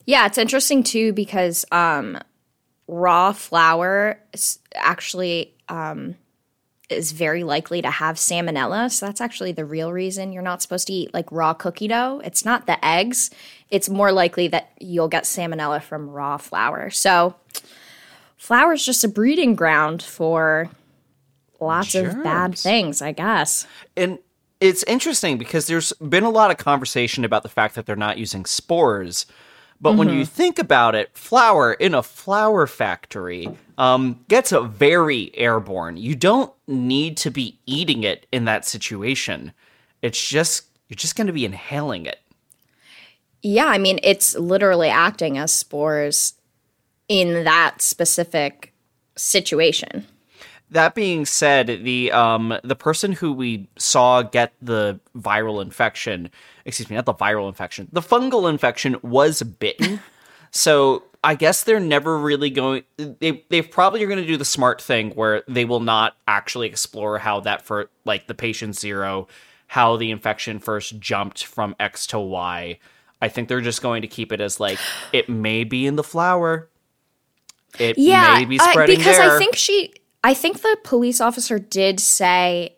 Yeah, 0.08 0.24
it's 0.24 0.38
interesting 0.38 0.84
too 0.84 1.12
because 1.12 1.66
um, 1.70 2.16
raw 2.86 3.32
flour 3.32 4.18
actually 4.74 5.54
um, 5.68 6.14
is 6.88 7.12
very 7.12 7.44
likely 7.44 7.82
to 7.82 7.90
have 7.90 8.16
salmonella. 8.16 8.90
So 8.90 9.04
that's 9.04 9.20
actually 9.20 9.52
the 9.52 9.66
real 9.66 9.92
reason 9.92 10.32
you're 10.32 10.42
not 10.42 10.62
supposed 10.62 10.86
to 10.86 10.94
eat 10.94 11.12
like 11.12 11.30
raw 11.30 11.52
cookie 11.52 11.88
dough. 11.88 12.22
It's 12.24 12.42
not 12.42 12.66
the 12.66 12.82
eggs. 12.82 13.28
It's 13.68 13.90
more 13.90 14.10
likely 14.10 14.48
that 14.48 14.70
you'll 14.80 15.08
get 15.08 15.24
salmonella 15.24 15.82
from 15.82 16.08
raw 16.08 16.38
flour. 16.38 16.88
So 16.88 17.34
flour 18.38 18.72
is 18.72 18.86
just 18.86 19.04
a 19.04 19.08
breeding 19.08 19.54
ground 19.54 20.02
for 20.02 20.70
lots 21.60 21.94
of 21.94 22.22
bad 22.22 22.56
things, 22.56 23.02
I 23.02 23.12
guess. 23.12 23.66
and 23.94 24.20
it's 24.58 24.84
interesting 24.84 25.36
because 25.36 25.66
there's 25.66 25.92
been 25.92 26.24
a 26.24 26.30
lot 26.30 26.50
of 26.50 26.56
conversation 26.56 27.26
about 27.26 27.42
the 27.42 27.48
fact 27.50 27.74
that 27.74 27.84
they're 27.84 27.94
not 27.94 28.16
using 28.16 28.46
spores. 28.46 29.26
But 29.80 29.96
when 29.96 30.08
you 30.08 30.24
think 30.24 30.58
about 30.58 30.94
it, 30.96 31.16
flour 31.16 31.72
in 31.72 31.94
a 31.94 32.02
flour 32.02 32.66
factory 32.66 33.48
um, 33.76 34.24
gets 34.26 34.50
a 34.50 34.60
very 34.60 35.30
airborne. 35.36 35.96
You 35.96 36.16
don't 36.16 36.52
need 36.66 37.16
to 37.18 37.30
be 37.30 37.58
eating 37.64 38.02
it 38.02 38.26
in 38.32 38.44
that 38.46 38.64
situation. 38.64 39.52
It's 40.02 40.28
just 40.28 40.64
you're 40.88 40.96
just 40.96 41.16
going 41.16 41.28
to 41.28 41.32
be 41.32 41.44
inhaling 41.44 42.06
it. 42.06 42.20
Yeah, 43.42 43.66
I 43.66 43.78
mean, 43.78 44.00
it's 44.02 44.34
literally 44.34 44.88
acting 44.88 45.38
as 45.38 45.52
spores 45.52 46.34
in 47.08 47.44
that 47.44 47.80
specific 47.80 48.72
situation. 49.16 50.06
That 50.70 50.94
being 50.94 51.26
said, 51.26 51.66
the 51.84 52.12
um 52.12 52.58
the 52.64 52.76
person 52.76 53.12
who 53.12 53.32
we 53.32 53.68
saw 53.78 54.22
get 54.22 54.52
the 54.62 55.00
viral 55.16 55.62
infection, 55.62 56.30
excuse 56.64 56.90
me, 56.90 56.96
not 56.96 57.06
the 57.06 57.14
viral 57.14 57.48
infection, 57.48 57.88
the 57.92 58.02
fungal 58.02 58.48
infection 58.50 58.96
was 59.02 59.42
bitten. 59.42 60.00
so 60.50 61.04
I 61.24 61.34
guess 61.34 61.64
they're 61.64 61.80
never 61.80 62.18
really 62.18 62.50
going. 62.50 62.84
They 62.96 63.44
they 63.48 63.62
probably 63.62 64.02
are 64.04 64.06
going 64.08 64.20
to 64.20 64.26
do 64.26 64.36
the 64.36 64.44
smart 64.44 64.80
thing 64.82 65.10
where 65.12 65.42
they 65.48 65.64
will 65.64 65.80
not 65.80 66.16
actually 66.28 66.68
explore 66.68 67.18
how 67.18 67.40
that 67.40 67.62
for 67.62 67.90
like 68.04 68.26
the 68.26 68.34
patient 68.34 68.76
zero, 68.76 69.28
how 69.68 69.96
the 69.96 70.10
infection 70.10 70.58
first 70.60 70.98
jumped 71.00 71.44
from 71.44 71.74
X 71.80 72.06
to 72.08 72.18
Y. 72.20 72.78
I 73.20 73.28
think 73.28 73.48
they're 73.48 73.60
just 73.60 73.82
going 73.82 74.02
to 74.02 74.08
keep 74.08 74.32
it 74.32 74.40
as 74.40 74.60
like 74.60 74.78
it 75.12 75.28
may 75.28 75.64
be 75.64 75.86
in 75.86 75.96
the 75.96 76.04
flour. 76.04 76.68
It 77.78 77.96
Yeah, 77.98 78.32
may 78.32 78.44
be 78.44 78.58
spreading 78.58 78.96
uh, 78.96 78.98
because 78.98 79.16
there. 79.18 79.36
I 79.36 79.38
think 79.38 79.56
she, 79.56 79.94
I 80.24 80.34
think 80.34 80.60
the 80.60 80.76
police 80.82 81.20
officer 81.20 81.58
did 81.58 82.00
say, 82.00 82.76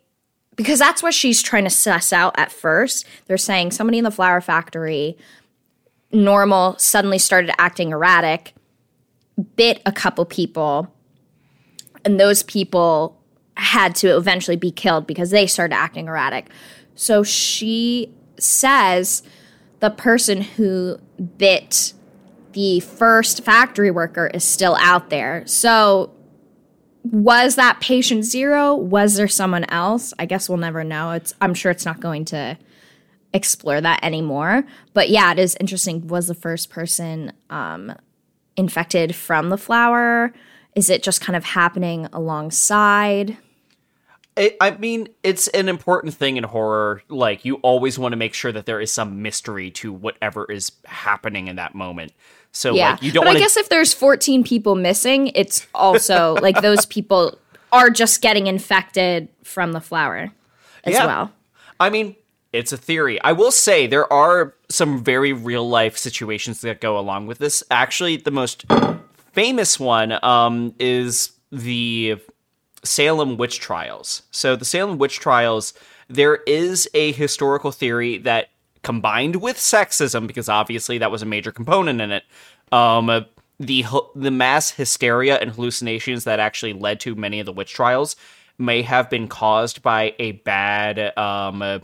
because 0.57 0.79
that's 0.79 1.03
what 1.03 1.15
she's 1.15 1.43
trying 1.43 1.65
to 1.65 1.71
suss 1.71 2.13
out 2.13 2.39
at 2.39 2.53
first. 2.53 3.07
They're 3.27 3.39
saying 3.39 3.71
somebody 3.71 3.99
in 3.99 4.05
the 4.05 4.11
flour 4.11 4.41
factory, 4.41 5.17
normal, 6.13 6.77
suddenly 6.79 7.19
started 7.19 7.53
acting 7.59 7.91
erratic, 7.91 8.55
bit 9.57 9.81
a 9.87 9.93
couple 9.93 10.25
people, 10.27 10.95
and 12.05 12.21
those 12.21 12.43
people 12.43 13.21
had 13.57 13.95
to 13.95 14.17
eventually 14.17 14.57
be 14.57 14.71
killed 14.71 15.07
because 15.07 15.31
they 15.31 15.47
started 15.47 15.75
acting 15.75 16.09
erratic. 16.09 16.51
So 16.95 17.23
she 17.23 18.15
says 18.39 19.23
the 19.81 19.91
person 19.91 20.43
who 20.43 20.99
bit 21.39 21.95
the 22.53 22.81
first 22.81 23.45
factory 23.45 23.91
worker 23.91 24.27
is 24.29 24.45
still 24.45 24.77
out 24.77 25.09
there. 25.11 25.47
So 25.47 26.11
was 27.03 27.57
that 27.57 27.81
patient 27.81 28.25
zero? 28.25 28.75
Was 28.75 29.17
there 29.17 29.29
someone 29.29 29.65
else? 29.65 30.13
I 30.19 30.27
guess 30.27 30.49
we'll 30.49 30.59
never 30.59 30.85
know. 30.85 31.13
It's 31.13 31.35
I'm 31.41 31.55
sure 31.55 31.71
it's 31.71 31.85
not 31.85 32.01
going 32.01 32.25
to 32.27 32.59
explore 33.33 33.81
that 33.81 34.05
anymore. 34.05 34.65
But 34.93 35.09
yeah, 35.11 35.33
it 35.33 35.39
is 35.39 35.57
interesting. 35.61 36.07
Was 36.09 36.27
the 36.27 36.35
first 36.35 36.71
person 36.71 37.33
um, 37.49 37.95
infected 38.57 39.15
from 39.15 39.49
the 39.49 39.59
flour? 39.59 40.33
Is 40.75 40.91
it 40.91 41.03
just 41.03 41.21
kind 41.21 41.37
of 41.37 41.45
happening 41.45 42.07
alongside? 42.13 43.37
I 44.61 44.71
mean, 44.79 45.09
it's 45.23 45.49
an 45.49 45.69
important 45.69 46.15
thing 46.15 46.37
in 46.37 46.45
horror. 46.45 47.03
Like, 47.09 47.45
you 47.45 47.57
always 47.57 47.99
want 47.99 48.13
to 48.13 48.17
make 48.17 48.33
sure 48.33 48.53
that 48.53 48.65
there 48.65 48.81
is 48.81 48.91
some 48.91 49.21
mystery 49.23 49.71
to 49.73 49.93
whatever 49.93 50.51
is 50.51 50.73
happening 50.87 51.49
in 51.49 51.57
that 51.57 51.75
moment. 51.75 52.13
So, 52.53 52.75
Yeah. 52.75 52.93
like, 52.93 53.03
you 53.03 53.13
don't 53.13 53.23
but 53.25 53.29
want 53.29 53.37
I 53.39 53.41
guess 53.41 53.57
if 53.57 53.69
there's 53.69 53.93
14 53.93 54.45
people 54.45 54.75
missing, 54.75 55.29
it's 55.35 55.67
also 55.75 56.35
like 56.43 56.61
those 56.61 56.87
people 56.87 57.39
are 57.73 57.91
just 57.91 58.21
getting 58.23 58.47
infected 58.47 59.29
from 59.45 59.73
the 59.73 59.81
flour 59.81 60.33
as 60.85 60.95
Yeah. 60.95 61.07
well. 61.07 61.33
I 61.79 61.91
mean, 61.91 62.17
it's 62.53 62.73
a 62.73 62.77
theory. 62.77 63.21
I 63.23 63.33
will 63.33 63.53
say 63.53 63.87
there 63.87 64.13
are 64.13 64.55
some 64.69 65.03
very 65.05 65.33
real 65.33 65.69
life 65.69 65.97
situations 65.97 66.61
that 66.63 66.81
go 66.81 66.99
along 66.99 67.27
with 67.27 67.39
this. 67.39 67.63
Actually, 67.71 68.17
the 68.17 68.33
most 68.33 68.65
famous 69.33 69.79
one 69.79 70.19
um, 70.25 70.75
is 70.81 71.31
the 71.53 72.17
Salem 72.83 73.37
witch 73.37 73.61
trials. 73.61 74.23
So, 74.33 74.57
the 74.57 74.65
Salem 74.65 74.99
witch 74.99 75.21
trials, 75.21 75.75
there 76.09 76.37
is 76.47 76.89
a 76.93 77.13
historical 77.13 77.71
theory 77.71 78.19
that 78.19 78.49
combined 78.83 79.37
with 79.37 79.57
sexism, 79.57 80.27
because 80.27 80.49
obviously 80.49 80.99
that 80.99 81.11
was 81.11 81.23
a 81.23 81.27
major 81.27 81.53
component 81.53 82.01
in 82.01 82.13
it, 82.13 82.25
um, 82.73 83.27
the 83.59 83.85
the 84.15 84.31
mass 84.31 84.71
hysteria 84.71 85.37
and 85.39 85.51
hallucinations 85.51 86.25
that 86.25 86.41
actually 86.41 86.73
led 86.73 87.01
to 87.01 87.15
many 87.15 87.41
of 87.41 87.47
the 87.47 87.53
witch 87.53 87.73
trials 87.75 88.17
may 88.59 88.83
have 88.83 89.11
been 89.11 89.29
caused 89.29 89.83
by 89.83 90.15
a 90.19 90.33
bad 90.33 91.17
um, 91.19 91.83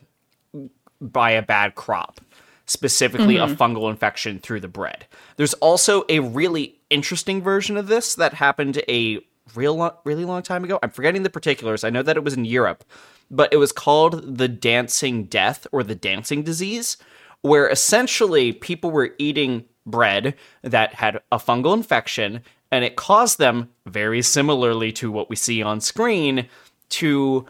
by 1.00 1.30
a 1.30 1.42
bad 1.42 1.74
crop, 1.74 2.20
specifically 2.64 3.36
a 3.36 3.46
fungal 3.46 3.90
infection 3.90 4.38
through 4.38 4.60
the 4.60 4.68
bread. 4.68 5.06
There's 5.36 5.54
also 5.54 6.04
a 6.08 6.20
really 6.20 6.78
interesting 6.88 7.42
version 7.42 7.76
of 7.76 7.88
this 7.88 8.14
that 8.14 8.32
happened 8.32 8.82
a 8.88 9.20
real 9.54 9.76
lo- 9.76 9.96
really 10.04 10.24
long 10.24 10.42
time 10.42 10.64
ago. 10.64 10.78
I'm 10.82 10.90
forgetting 10.90 11.22
the 11.24 11.30
particulars. 11.30 11.84
I 11.84 11.90
know 11.90 12.02
that 12.02 12.16
it 12.16 12.24
was 12.24 12.34
in 12.34 12.44
Europe, 12.44 12.84
but 13.30 13.52
it 13.52 13.56
was 13.56 13.72
called 13.72 14.38
the 14.38 14.48
dancing 14.48 15.24
death 15.24 15.66
or 15.72 15.82
the 15.82 15.94
dancing 15.94 16.42
disease, 16.42 16.96
where 17.42 17.68
essentially 17.68 18.52
people 18.52 18.90
were 18.90 19.14
eating 19.18 19.64
bread 19.84 20.34
that 20.62 20.94
had 20.94 21.20
a 21.30 21.38
fungal 21.38 21.74
infection 21.74 22.42
and 22.72 22.84
it 22.84 22.96
caused 22.96 23.38
them 23.38 23.70
very 23.86 24.20
similarly 24.20 24.90
to 24.92 25.12
what 25.12 25.30
we 25.30 25.36
see 25.36 25.62
on 25.62 25.80
screen 25.80 26.48
to 26.88 27.46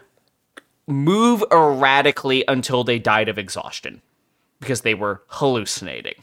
move 0.87 1.43
erratically 1.51 2.45
until 2.47 2.85
they 2.85 2.99
died 2.99 3.29
of 3.29 3.39
exhaustion 3.39 4.03
because 4.61 4.83
they 4.83 4.95
were 4.95 5.23
hallucinating. 5.29 6.23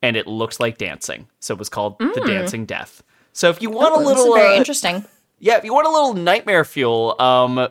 And 0.00 0.16
it 0.16 0.28
looked 0.28 0.60
like 0.60 0.78
dancing. 0.78 1.26
So 1.40 1.54
it 1.54 1.58
was 1.58 1.68
called 1.68 1.98
the 1.98 2.22
dancing 2.24 2.64
death. 2.64 3.02
So 3.32 3.50
if 3.50 3.60
you 3.60 3.70
want 3.70 3.94
a 3.94 3.98
Mm. 3.98 3.98
Oh, 3.98 4.00
is 4.02 4.06
little 4.18 4.34
very 4.34 4.54
uh, 4.54 4.56
interesting. 4.58 5.04
yeah, 5.40 5.56
if 5.56 5.64
you 5.64 5.74
want 5.74 5.88
a 5.88 5.90
little 5.90 6.14
nightmare 6.14 6.64
fuel, 6.64 7.16
um 7.20 7.68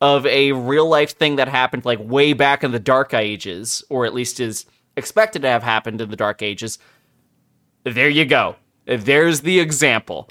of 0.00 0.24
a 0.26 0.52
real 0.52 0.88
life 0.88 1.16
thing 1.16 1.36
that 1.36 1.48
happened 1.48 1.84
like 1.84 1.98
way 2.00 2.32
back 2.32 2.62
in 2.62 2.70
the 2.70 2.78
dark 2.78 3.14
ages 3.14 3.82
or 3.88 4.06
at 4.06 4.14
least 4.14 4.40
is 4.40 4.66
expected 4.96 5.42
to 5.42 5.48
have 5.48 5.62
happened 5.62 6.00
in 6.00 6.10
the 6.10 6.16
dark 6.16 6.42
ages 6.42 6.78
there 7.84 8.08
you 8.08 8.24
go 8.24 8.56
there's 8.86 9.40
the 9.42 9.60
example 9.60 10.28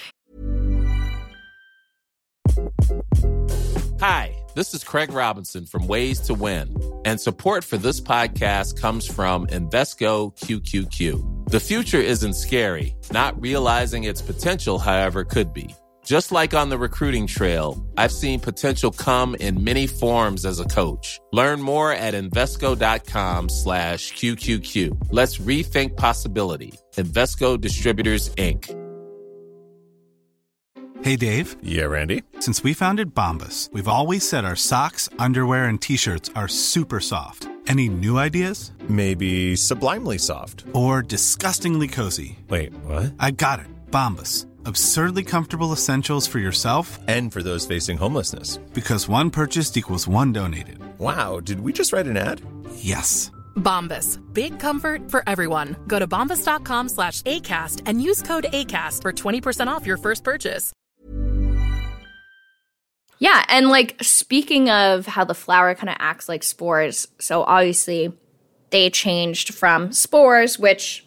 Hi, 4.00 4.32
this 4.54 4.74
is 4.74 4.84
Craig 4.84 5.12
Robinson 5.12 5.66
from 5.66 5.88
Ways 5.88 6.20
to 6.20 6.34
Win, 6.34 6.72
and 7.04 7.20
support 7.20 7.64
for 7.64 7.76
this 7.76 8.00
podcast 8.00 8.80
comes 8.80 9.04
from 9.04 9.48
Invesco 9.48 10.36
QQQ. 10.38 11.50
The 11.50 11.58
future 11.58 12.00
isn't 12.00 12.34
scary, 12.34 12.94
not 13.10 13.40
realizing 13.40 14.04
its 14.04 14.22
potential, 14.22 14.78
however, 14.78 15.24
could 15.24 15.52
be. 15.52 15.74
Just 16.08 16.32
like 16.32 16.54
on 16.54 16.70
the 16.70 16.78
recruiting 16.78 17.26
trail, 17.26 17.76
I've 17.98 18.12
seen 18.12 18.40
potential 18.40 18.90
come 18.90 19.34
in 19.34 19.62
many 19.62 19.86
forms 19.86 20.46
as 20.46 20.58
a 20.58 20.64
coach. 20.64 21.20
Learn 21.34 21.60
more 21.60 21.92
at 21.92 22.14
Invesco.com 22.14 23.50
slash 23.50 24.14
QQQ. 24.14 25.08
Let's 25.12 25.36
rethink 25.36 25.98
possibility. 25.98 26.72
Invesco 26.94 27.60
Distributors, 27.60 28.34
Inc. 28.36 28.64
Hey, 31.02 31.16
Dave. 31.16 31.56
Yeah, 31.62 31.84
Randy. 31.84 32.22
Since 32.40 32.64
we 32.64 32.72
founded 32.72 33.14
Bombas, 33.14 33.70
we've 33.74 33.86
always 33.86 34.26
said 34.26 34.46
our 34.46 34.56
socks, 34.56 35.10
underwear, 35.18 35.66
and 35.66 35.78
t 35.78 35.98
shirts 35.98 36.30
are 36.34 36.48
super 36.48 37.00
soft. 37.00 37.50
Any 37.66 37.90
new 37.90 38.16
ideas? 38.16 38.72
Maybe 38.88 39.56
sublimely 39.56 40.16
soft. 40.16 40.64
Or 40.72 41.02
disgustingly 41.02 41.86
cozy? 41.86 42.38
Wait, 42.48 42.72
what? 42.84 43.12
I 43.20 43.30
got 43.32 43.60
it. 43.60 43.66
Bombas. 43.90 44.46
Absurdly 44.68 45.24
comfortable 45.24 45.72
essentials 45.72 46.26
for 46.26 46.38
yourself 46.38 46.98
and 47.08 47.32
for 47.32 47.42
those 47.42 47.64
facing 47.64 47.96
homelessness. 47.96 48.58
Because 48.74 49.08
one 49.08 49.30
purchased 49.30 49.78
equals 49.78 50.06
one 50.06 50.30
donated. 50.30 50.78
Wow, 50.98 51.40
did 51.40 51.60
we 51.60 51.72
just 51.72 51.90
write 51.90 52.06
an 52.06 52.18
ad? 52.18 52.42
Yes. 52.74 53.30
Bombas. 53.56 54.18
Big 54.34 54.58
comfort 54.58 55.10
for 55.10 55.22
everyone. 55.26 55.74
Go 55.86 55.98
to 55.98 56.06
bombas.com 56.06 56.90
slash 56.90 57.22
ACAST 57.22 57.84
and 57.86 58.02
use 58.02 58.20
code 58.20 58.44
ACAST 58.52 59.00
for 59.00 59.10
20% 59.10 59.68
off 59.68 59.86
your 59.86 59.96
first 59.96 60.22
purchase. 60.22 60.70
Yeah, 63.20 63.42
and 63.48 63.70
like 63.70 63.96
speaking 64.02 64.68
of 64.68 65.06
how 65.06 65.24
the 65.24 65.34
flour 65.34 65.74
kind 65.76 65.88
of 65.88 65.96
acts 65.98 66.28
like 66.28 66.42
spores, 66.42 67.08
so 67.18 67.42
obviously 67.42 68.12
they 68.68 68.90
changed 68.90 69.54
from 69.54 69.92
spores, 69.92 70.58
which 70.58 71.06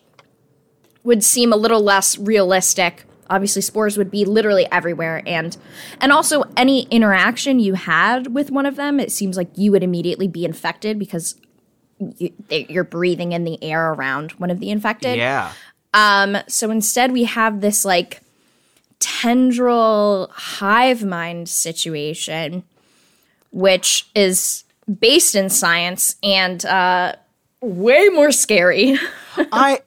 would 1.03 1.23
seem 1.23 1.53
a 1.53 1.57
little 1.57 1.81
less 1.81 2.17
realistic. 2.17 3.05
Obviously, 3.31 3.61
spores 3.61 3.97
would 3.97 4.11
be 4.11 4.25
literally 4.25 4.67
everywhere, 4.71 5.23
and 5.25 5.57
and 5.99 6.11
also 6.11 6.43
any 6.55 6.83
interaction 6.91 7.59
you 7.59 7.73
had 7.75 8.35
with 8.35 8.51
one 8.51 8.65
of 8.65 8.75
them, 8.75 8.99
it 8.99 9.11
seems 9.11 9.37
like 9.37 9.47
you 9.55 9.71
would 9.71 9.83
immediately 9.83 10.27
be 10.27 10.45
infected 10.45 10.99
because 10.99 11.35
you, 12.17 12.33
you're 12.49 12.83
breathing 12.83 13.31
in 13.31 13.45
the 13.45 13.57
air 13.63 13.93
around 13.93 14.33
one 14.33 14.51
of 14.51 14.59
the 14.59 14.69
infected. 14.69 15.17
yeah 15.17 15.53
Um, 15.93 16.37
so 16.47 16.69
instead, 16.69 17.11
we 17.11 17.23
have 17.23 17.61
this 17.61 17.85
like 17.85 18.21
tendril 18.99 20.29
hive 20.33 21.03
mind 21.03 21.47
situation, 21.47 22.63
which 23.51 24.07
is 24.13 24.63
based 24.99 25.35
in 25.35 25.49
science 25.49 26.15
and 26.21 26.65
uh, 26.65 27.15
way 27.61 28.09
more 28.09 28.31
scary. 28.31 28.97
I 29.37 29.81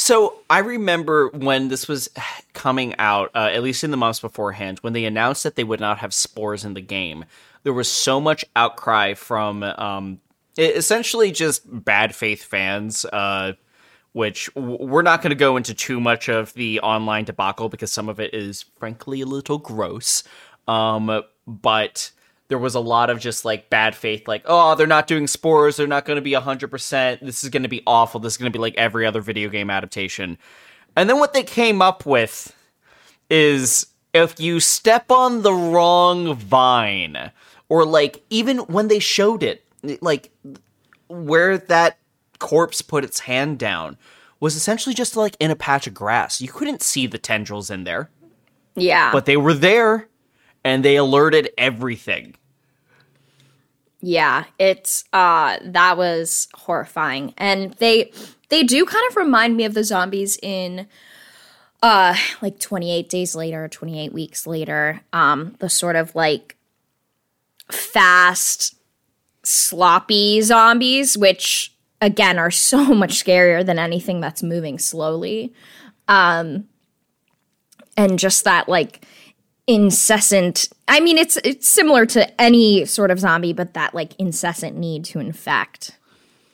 so 0.00 0.38
I 0.48 0.60
remember 0.60 1.28
when 1.28 1.68
this 1.68 1.86
was 1.86 2.08
coming 2.54 2.94
out, 2.98 3.30
uh, 3.34 3.50
at 3.52 3.62
least 3.62 3.84
in 3.84 3.90
the 3.90 3.98
months 3.98 4.18
beforehand, 4.18 4.78
when 4.78 4.94
they 4.94 5.04
announced 5.04 5.42
that 5.42 5.56
they 5.56 5.62
would 5.62 5.78
not 5.78 5.98
have 5.98 6.14
spores 6.14 6.64
in 6.64 6.72
the 6.72 6.80
game. 6.80 7.26
There 7.64 7.74
was 7.74 7.86
so 7.86 8.18
much 8.18 8.42
outcry 8.56 9.12
from 9.12 9.62
um, 9.62 10.18
essentially 10.56 11.32
just 11.32 11.64
bad 11.84 12.14
faith 12.14 12.42
fans, 12.42 13.04
uh, 13.04 13.52
which 14.12 14.48
w- 14.54 14.78
we're 14.86 15.02
not 15.02 15.20
going 15.20 15.32
to 15.32 15.36
go 15.36 15.58
into 15.58 15.74
too 15.74 16.00
much 16.00 16.30
of 16.30 16.54
the 16.54 16.80
online 16.80 17.26
debacle 17.26 17.68
because 17.68 17.92
some 17.92 18.08
of 18.08 18.18
it 18.18 18.32
is 18.32 18.64
frankly 18.78 19.20
a 19.20 19.26
little 19.26 19.58
gross. 19.58 20.24
Um, 20.66 21.22
but 21.46 22.10
there 22.50 22.58
was 22.58 22.74
a 22.74 22.80
lot 22.80 23.10
of 23.10 23.20
just 23.20 23.44
like 23.44 23.70
bad 23.70 23.94
faith, 23.94 24.26
like, 24.26 24.42
oh, 24.44 24.74
they're 24.74 24.86
not 24.86 25.06
doing 25.06 25.28
spores, 25.28 25.76
they're 25.76 25.86
not 25.86 26.04
going 26.04 26.16
to 26.16 26.20
be 26.22 26.32
100%, 26.32 27.20
this 27.20 27.44
is 27.44 27.48
going 27.48 27.62
to 27.62 27.68
be 27.68 27.82
awful, 27.86 28.18
this 28.18 28.34
is 28.34 28.36
going 28.36 28.52
to 28.52 28.56
be 28.56 28.60
like 28.60 28.74
every 28.76 29.06
other 29.06 29.20
video 29.20 29.48
game 29.48 29.70
adaptation. 29.70 30.36
And 30.96 31.08
then 31.08 31.20
what 31.20 31.32
they 31.32 31.44
came 31.44 31.80
up 31.80 32.04
with 32.04 32.54
is 33.30 33.86
if 34.12 34.40
you 34.40 34.58
step 34.58 35.12
on 35.12 35.42
the 35.42 35.54
wrong 35.54 36.34
vine, 36.34 37.30
or 37.68 37.84
like 37.84 38.24
even 38.30 38.58
when 38.58 38.88
they 38.88 38.98
showed 38.98 39.44
it, 39.44 39.64
like 40.02 40.32
where 41.08 41.56
that 41.56 41.98
corpse 42.40 42.82
put 42.82 43.04
its 43.04 43.20
hand 43.20 43.60
down 43.60 43.96
was 44.40 44.56
essentially 44.56 44.94
just 44.94 45.16
like 45.16 45.36
in 45.38 45.52
a 45.52 45.56
patch 45.56 45.86
of 45.86 45.94
grass. 45.94 46.40
You 46.40 46.48
couldn't 46.48 46.82
see 46.82 47.06
the 47.06 47.18
tendrils 47.18 47.70
in 47.70 47.84
there, 47.84 48.10
yeah. 48.74 49.12
but 49.12 49.26
they 49.26 49.36
were 49.36 49.54
there 49.54 50.08
and 50.64 50.84
they 50.84 50.96
alerted 50.96 51.50
everything. 51.56 52.34
Yeah, 54.00 54.44
it's 54.58 55.04
uh 55.12 55.58
that 55.62 55.96
was 55.96 56.48
horrifying. 56.54 57.34
And 57.36 57.74
they 57.74 58.12
they 58.48 58.62
do 58.62 58.84
kind 58.86 59.04
of 59.10 59.16
remind 59.16 59.56
me 59.56 59.64
of 59.64 59.74
the 59.74 59.84
zombies 59.84 60.38
in 60.42 60.86
uh 61.82 62.16
like 62.40 62.58
28 62.58 63.08
days 63.08 63.34
later, 63.34 63.68
28 63.68 64.12
weeks 64.12 64.46
later. 64.46 65.02
Um 65.12 65.54
the 65.58 65.68
sort 65.68 65.96
of 65.96 66.14
like 66.14 66.56
fast 67.70 68.74
sloppy 69.42 70.40
zombies 70.42 71.16
which 71.16 71.74
again 72.00 72.38
are 72.38 72.50
so 72.50 72.84
much 72.94 73.22
scarier 73.22 73.64
than 73.64 73.78
anything 73.78 74.20
that's 74.20 74.42
moving 74.42 74.78
slowly. 74.78 75.52
Um 76.08 76.68
and 77.98 78.18
just 78.18 78.44
that 78.44 78.66
like 78.66 79.04
incessant 79.66 80.68
i 80.90 81.00
mean 81.00 81.16
it's 81.16 81.38
it's 81.42 81.66
similar 81.66 82.04
to 82.04 82.38
any 82.38 82.84
sort 82.84 83.10
of 83.10 83.18
zombie 83.18 83.54
but 83.54 83.72
that 83.72 83.94
like 83.94 84.14
incessant 84.18 84.76
need 84.76 85.02
to 85.06 85.18
infect 85.18 85.96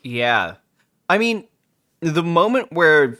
Yeah. 0.06 0.54
I 1.08 1.18
mean, 1.18 1.44
the 2.00 2.22
moment 2.22 2.72
where 2.72 3.18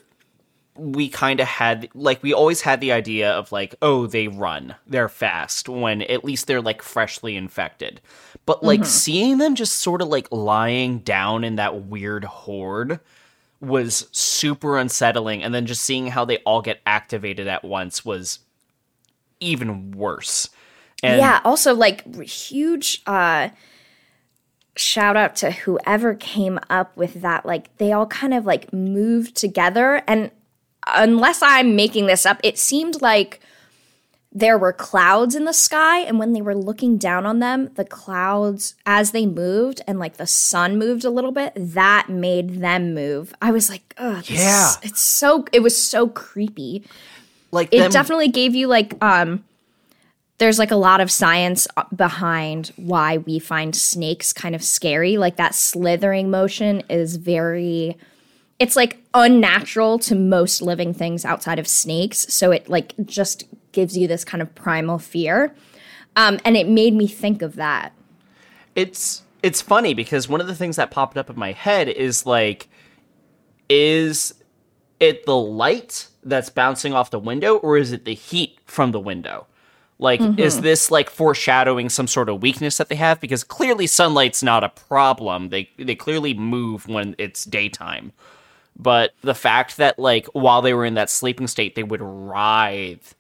we 0.77 1.09
kind 1.09 1.41
of 1.41 1.49
had, 1.49 1.89
like, 1.95 2.23
we 2.23 2.33
always 2.33 2.61
had 2.61 2.81
the 2.81 2.93
idea 2.93 3.33
of, 3.33 3.51
like, 3.51 3.75
oh, 3.83 4.07
they 4.07 4.29
run, 4.29 4.77
they're 4.87 5.09
fast, 5.09 5.69
when 5.69 6.03
at 6.03 6.25
least 6.25 6.47
they're, 6.47 6.61
like, 6.61 6.83
freshly 6.83 7.35
infected. 7.35 8.01
But, 8.45 8.63
like, 8.63 8.81
mm-hmm. 8.81 8.89
seeing 8.89 9.39
them 9.39 9.57
just 9.57 9.79
sort 9.79 10.01
of, 10.01 10.09
like, 10.09 10.29
lying 10.31 10.99
down 11.01 11.43
in 11.43 11.57
that 11.57 11.87
weird 11.87 12.25
horde 12.25 13.01
was 13.61 14.07
super 14.13 14.79
unsettling. 14.79 15.43
And 15.43 15.53
then 15.53 15.67
just 15.67 15.83
seeing 15.83 16.09
how 16.09 16.25
they 16.25 16.39
all 16.39 16.63
get 16.63 16.81
activated 16.87 17.49
at 17.49 17.65
once 17.65 18.05
was 18.05 18.41
even 19.41 19.91
worse. 19.91 20.51
And 21.03 21.19
yeah 21.21 21.41
also 21.45 21.75
like 21.75 22.05
huge 22.29 23.03
uh 23.07 23.51
shout 24.77 25.17
out 25.17 25.37
to 25.37 25.51
whoever 25.51 26.15
came 26.15 26.59
up 26.69 26.97
with 26.97 27.23
that 27.23 27.47
like 27.47 27.75
they 27.79 27.93
all 27.93 28.07
kind 28.07 28.35
of 28.35 28.45
like 28.47 28.73
moved 28.73 29.37
together. 29.37 30.03
And 30.07 30.31
unless 30.89 31.43
i'm 31.43 31.75
making 31.75 32.07
this 32.07 32.25
up 32.25 32.39
it 32.45 32.57
seemed 32.57 33.03
like 33.03 33.41
there 34.33 34.57
were 34.57 34.73
clouds 34.73 35.35
in 35.35 35.45
the 35.45 35.53
sky 35.53 35.99
and 35.99 36.17
when 36.21 36.33
they 36.33 36.41
were 36.41 36.55
looking 36.55 36.97
down 36.97 37.27
on 37.27 37.41
them 37.41 37.69
the 37.75 37.85
clouds 37.85 38.77
as 38.87 39.11
they 39.11 39.27
moved 39.27 39.81
and 39.89 39.99
like 39.99 40.17
the 40.17 40.27
sun 40.29 40.79
moved 40.79 41.05
a 41.05 41.11
little 41.11 41.33
bit 41.33 41.53
that 41.57 42.09
made 42.09 42.61
them 42.61 42.95
move. 42.95 43.35
I 43.43 43.51
was 43.51 43.69
like 43.69 43.95
oh 43.99 44.23
Yeah. 44.27 44.75
it's 44.83 45.01
so 45.01 45.45
it 45.53 45.61
was 45.61 45.77
so 45.81 46.07
creepy. 46.09 46.85
Like, 47.51 47.69
it 47.73 47.79
them- 47.81 47.91
definitely 47.91 48.29
gave 48.29 48.55
you 48.55 48.69
like 48.69 48.95
um 49.03 49.43
there's 50.39 50.59
like 50.59 50.71
a 50.71 50.77
lot 50.77 51.01
of 51.01 51.11
science 51.11 51.67
uh, 51.77 51.85
behind 51.95 52.73
why 52.77 53.19
we 53.19 53.39
find 53.39 53.75
snakes 53.75 54.33
kind 54.33 54.55
of 54.55 54.63
scary. 54.63 55.17
Like 55.17 55.37
that 55.37 55.55
slithering 55.55 56.31
motion 56.31 56.83
is 56.89 57.17
very 57.17 57.97
it's 58.59 58.77
like 58.77 59.03
unnatural 59.13 59.99
to 59.99 60.15
most 60.15 60.63
living 60.63 60.95
things 60.95 61.25
outside 61.25 61.59
of 61.59 61.69
snakes. 61.69 62.33
So 62.33 62.53
it 62.53 62.69
like 62.69 62.95
just 63.05 63.45
gives 63.73 63.97
you 63.97 64.09
this 64.09 64.25
kind 64.25 64.41
of 64.41 64.55
primal 64.55 64.99
fear. 64.99 65.55
Um, 66.17 66.39
and 66.45 66.57
it 66.57 66.67
made 66.67 66.95
me 66.95 67.07
think 67.07 67.43
of 67.43 67.57
that. 67.57 67.93
It's 68.75 69.23
it's 69.43 69.61
funny 69.61 69.95
because 69.95 70.29
one 70.29 70.41
of 70.41 70.47
the 70.47 70.55
things 70.55 70.77
that 70.77 70.91
popped 70.91 71.17
up 71.17 71.31
in 71.31 71.39
my 71.39 71.53
head 71.53 71.89
is 71.89 72.27
like 72.27 72.69
is 73.69 74.35
it 75.01 75.27
the 75.27 75.37
light 75.37 76.09
that's 76.23 76.49
bouncing 76.49 76.95
off 76.95 77.11
the 77.11 77.19
window 77.19 77.57
or 77.57 77.77
is 77.77 77.93
it 77.93 78.05
the 78.05 78.15
heat 78.15 78.59
from 78.65 78.93
the 78.93 79.01
window 79.01 79.47
like 79.99 80.21
is 80.39 80.61
this 80.61 80.91
like 80.91 81.09
foreshadowing 81.09 81.89
some 81.89 82.07
sort 82.07 82.29
of 82.29 82.43
weakness 82.43 82.77
that 82.79 82.89
they 82.89 82.97
have? 82.97 83.21
Because 83.21 83.43
clearly 83.45 83.87
sunlight's 83.87 84.43
not 84.43 84.63
a 84.65 84.69
problem. 84.69 85.49
They 85.49 85.71
they 85.79 85.95
clearly 85.95 86.35
move 86.35 86.87
when 86.87 87.15
it's 87.19 87.45
daytime. 87.45 88.13
But 88.79 89.13
the 89.23 89.35
fact 89.35 89.79
that 89.79 89.99
like 89.99 90.27
while 90.35 90.61
they 90.61 90.75
were 90.75 90.85
in 90.85 90.95
that 90.95 91.09
sleeping 91.11 91.47
state 91.47 91.75
they 91.77 91.83
would 91.83 92.03
writhe 92.03 93.15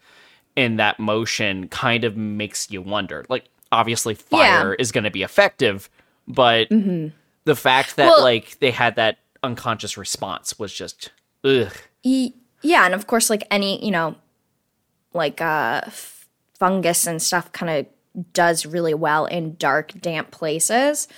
in 0.55 0.77
that 0.77 0.99
motion 0.99 1.69
kind 1.69 2.05
of 2.05 2.17
makes 2.17 2.71
you 2.71 2.83
wonder. 2.83 3.25
Like 3.29 3.47
obviously 3.73 4.15
fire 4.15 4.75
is 4.75 4.93
going 4.93 5.05
to 5.05 5.11
be 5.11 5.23
effective, 5.23 5.89
but 6.29 6.69
the 6.71 7.57
fact 7.57 7.97
that 7.97 8.07
Well- 8.07 8.23
like 8.23 8.59
they 8.59 8.71
had 8.71 8.97
that 8.97 9.19
unconscious 9.43 9.97
response 9.97 10.59
was 10.59 10.73
just 10.75 11.11
ugh. 11.45 11.73
Yeah, 12.03 12.85
and 12.85 12.95
of 12.95 13.07
course, 13.07 13.31
like 13.31 13.47
any, 13.51 13.85
you 13.85 13.91
know, 13.91 14.17
like 15.13 15.41
uh, 15.41 15.83
fungus 16.59 17.07
and 17.07 17.21
stuff 17.21 17.53
kind 17.53 17.71
of 17.71 18.33
does 18.33 18.67
really 18.67 18.95
well 18.95 19.27
in 19.27 19.57
dark, 19.57 19.93
damp 20.01 20.31
places. 20.31 21.09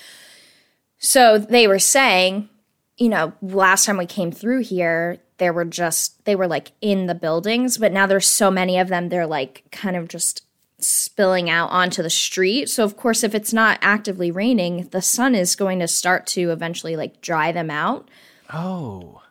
So 0.98 1.38
they 1.38 1.66
were 1.68 1.78
saying, 1.78 2.48
you 2.96 3.08
know, 3.08 3.32
last 3.40 3.86
time 3.86 3.96
we 3.96 4.06
came 4.06 4.32
through 4.32 4.62
here, 4.62 5.18
there 5.38 5.52
were 5.52 5.64
just, 5.64 6.24
they 6.24 6.34
were 6.34 6.48
like 6.48 6.72
in 6.80 7.06
the 7.06 7.14
buildings, 7.14 7.78
but 7.78 7.92
now 7.92 8.06
there's 8.06 8.26
so 8.26 8.50
many 8.50 8.78
of 8.78 8.88
them, 8.88 9.08
they're 9.08 9.26
like 9.26 9.64
kind 9.70 9.96
of 9.96 10.08
just 10.08 10.44
spilling 10.80 11.48
out 11.48 11.70
onto 11.70 12.02
the 12.02 12.10
street. 12.10 12.68
So, 12.68 12.84
of 12.84 12.96
course, 12.96 13.22
if 13.22 13.34
it's 13.34 13.52
not 13.52 13.78
actively 13.82 14.30
raining, 14.30 14.88
the 14.90 15.02
sun 15.02 15.34
is 15.34 15.56
going 15.56 15.78
to 15.78 15.88
start 15.88 16.26
to 16.28 16.50
eventually 16.50 16.96
like 16.96 17.20
dry 17.20 17.52
them 17.52 17.70
out. 17.70 18.08
Oh. 18.52 19.22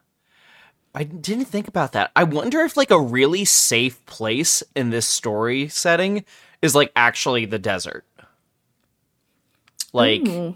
I 0.97 1.03
didn't 1.03 1.45
think 1.45 1.67
about 1.67 1.91
that. 1.91 2.11
I 2.15 2.23
wonder 2.23 2.61
if 2.61 2.75
like 2.75 2.89
a 2.89 2.99
really 2.99 3.45
safe 3.45 4.03
place 4.07 4.63
in 4.75 4.89
this 4.89 5.05
story 5.05 5.67
setting 5.67 6.25
is 6.63 6.73
like 6.73 6.91
actually 6.95 7.45
the 7.45 7.59
desert. 7.59 8.03
Like 9.93 10.27
hmm. 10.27 10.49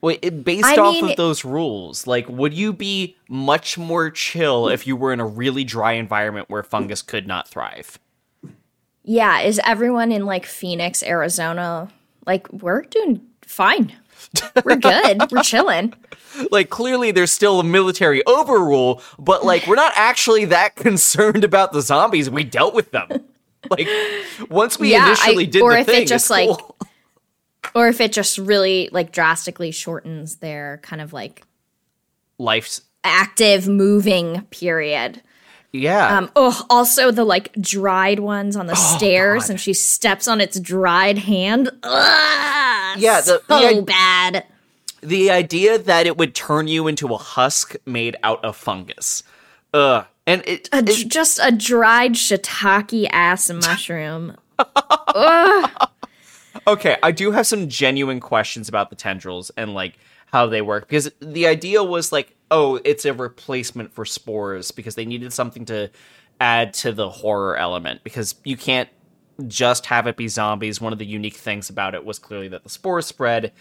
wait, 0.00 0.18
it- 0.22 0.44
based 0.44 0.64
I 0.64 0.76
off 0.78 0.94
mean- 0.94 1.10
of 1.10 1.16
those 1.16 1.44
rules, 1.44 2.04
like 2.04 2.28
would 2.28 2.52
you 2.52 2.72
be 2.72 3.16
much 3.28 3.78
more 3.78 4.10
chill 4.10 4.68
if 4.68 4.88
you 4.88 4.96
were 4.96 5.12
in 5.12 5.20
a 5.20 5.26
really 5.26 5.62
dry 5.62 5.92
environment 5.92 6.50
where 6.50 6.64
fungus 6.64 7.00
could 7.00 7.28
not 7.28 7.46
thrive? 7.48 8.00
Yeah, 9.04 9.38
is 9.42 9.60
everyone 9.64 10.10
in 10.10 10.26
like 10.26 10.46
Phoenix, 10.46 11.00
Arizona 11.04 11.88
like 12.26 12.52
we're 12.52 12.82
doing 12.82 13.20
fine. 13.42 13.92
We're 14.64 14.74
good. 14.74 15.30
we're 15.30 15.42
chilling. 15.44 15.94
Like 16.50 16.70
clearly 16.70 17.10
there's 17.12 17.30
still 17.30 17.60
a 17.60 17.64
military 17.64 18.24
overrule, 18.26 19.02
but 19.18 19.44
like 19.44 19.66
we're 19.66 19.74
not 19.76 19.92
actually 19.96 20.44
that 20.46 20.76
concerned 20.76 21.44
about 21.44 21.72
the 21.72 21.80
zombies. 21.82 22.28
We 22.30 22.44
dealt 22.44 22.74
with 22.74 22.90
them. 22.90 23.08
Like 23.70 23.88
once 24.48 24.78
we 24.78 24.92
Yeah, 24.92 25.04
I- 25.04 25.06
initially 25.08 25.46
did 25.46 25.62
or 25.62 25.72
the 25.72 25.78
if 25.80 25.88
it 25.88 26.06
just, 26.08 26.26
it's 26.26 26.30
like, 26.30 26.48
cool. 26.48 26.76
Or 27.74 27.88
if 27.88 28.00
it 28.00 28.12
just 28.12 28.38
really 28.38 28.88
like 28.92 29.10
drastically 29.12 29.70
shortens 29.72 30.36
their 30.36 30.78
kind 30.82 31.02
of 31.02 31.12
like 31.12 31.42
life's 32.38 32.82
active 33.02 33.66
moving 33.68 34.42
period. 34.50 35.20
yeah. 35.72 36.16
Um 36.18 36.30
oh 36.36 36.64
also 36.70 37.10
the 37.10 37.24
like 37.24 37.52
dried 37.54 38.20
ones 38.20 38.56
on 38.56 38.66
the 38.66 38.74
stairs 38.76 39.44
God. 39.44 39.50
and 39.50 39.60
she 39.60 39.72
steps 39.72 40.28
on 40.28 40.40
its 40.40 40.58
dried 40.60 41.18
hand. 41.18 41.70
Ugh, 41.82 42.98
Yeah, 42.98 43.20
the- 43.20 43.22
so 43.22 43.38
the 43.48 43.54
i- 43.54 43.80
bad. 43.80 44.44
The 45.06 45.30
idea 45.30 45.78
that 45.78 46.06
it 46.06 46.16
would 46.16 46.34
turn 46.34 46.68
you 46.68 46.86
into 46.88 47.14
a 47.14 47.18
husk 47.18 47.76
made 47.86 48.16
out 48.22 48.44
of 48.44 48.56
fungus. 48.56 49.22
Ugh. 49.72 50.04
And 50.26 50.42
it, 50.46 50.68
A, 50.72 50.78
it- 50.78 51.08
just 51.08 51.38
a 51.42 51.52
dried 51.52 52.14
shiitake 52.14 53.08
ass 53.12 53.50
mushroom. 53.66 54.36
okay, 56.66 56.96
I 57.02 57.12
do 57.12 57.30
have 57.30 57.46
some 57.46 57.68
genuine 57.68 58.20
questions 58.20 58.68
about 58.68 58.90
the 58.90 58.96
tendrils 58.96 59.50
and 59.56 59.74
like 59.74 59.98
how 60.32 60.46
they 60.46 60.62
work 60.62 60.88
because 60.88 61.10
the 61.20 61.46
idea 61.46 61.82
was 61.84 62.10
like, 62.12 62.34
oh, 62.50 62.80
it's 62.84 63.04
a 63.04 63.12
replacement 63.12 63.92
for 63.92 64.04
spores 64.04 64.70
because 64.70 64.94
they 64.96 65.04
needed 65.04 65.32
something 65.32 65.64
to 65.66 65.90
add 66.40 66.74
to 66.74 66.92
the 66.92 67.08
horror 67.08 67.56
element 67.56 68.02
because 68.02 68.34
you 68.44 68.56
can't 68.56 68.88
just 69.46 69.86
have 69.86 70.06
it 70.06 70.16
be 70.16 70.28
zombies. 70.28 70.80
One 70.80 70.92
of 70.92 70.98
the 70.98 71.06
unique 71.06 71.36
things 71.36 71.70
about 71.70 71.94
it 71.94 72.04
was 72.04 72.18
clearly 72.18 72.48
that 72.48 72.64
the 72.64 72.70
spores 72.70 73.06
spread. 73.06 73.52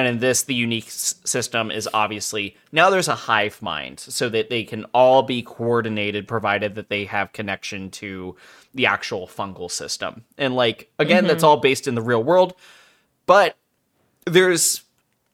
And 0.00 0.08
in 0.08 0.18
this, 0.18 0.44
the 0.44 0.54
unique 0.54 0.86
s- 0.86 1.16
system 1.24 1.70
is 1.70 1.86
obviously 1.92 2.56
now 2.72 2.88
there's 2.88 3.06
a 3.06 3.14
hive 3.14 3.60
mind 3.60 4.00
so 4.00 4.30
that 4.30 4.48
they 4.48 4.64
can 4.64 4.84
all 4.94 5.22
be 5.22 5.42
coordinated 5.42 6.26
provided 6.26 6.74
that 6.76 6.88
they 6.88 7.04
have 7.04 7.34
connection 7.34 7.90
to 7.90 8.34
the 8.72 8.86
actual 8.86 9.26
fungal 9.26 9.70
system. 9.70 10.24
And 10.38 10.56
like, 10.56 10.90
again, 10.98 11.26
that's 11.26 11.38
mm-hmm. 11.38 11.46
all 11.46 11.56
based 11.58 11.86
in 11.86 11.94
the 11.94 12.00
real 12.02 12.24
world. 12.24 12.54
But 13.26 13.56
there's 14.24 14.82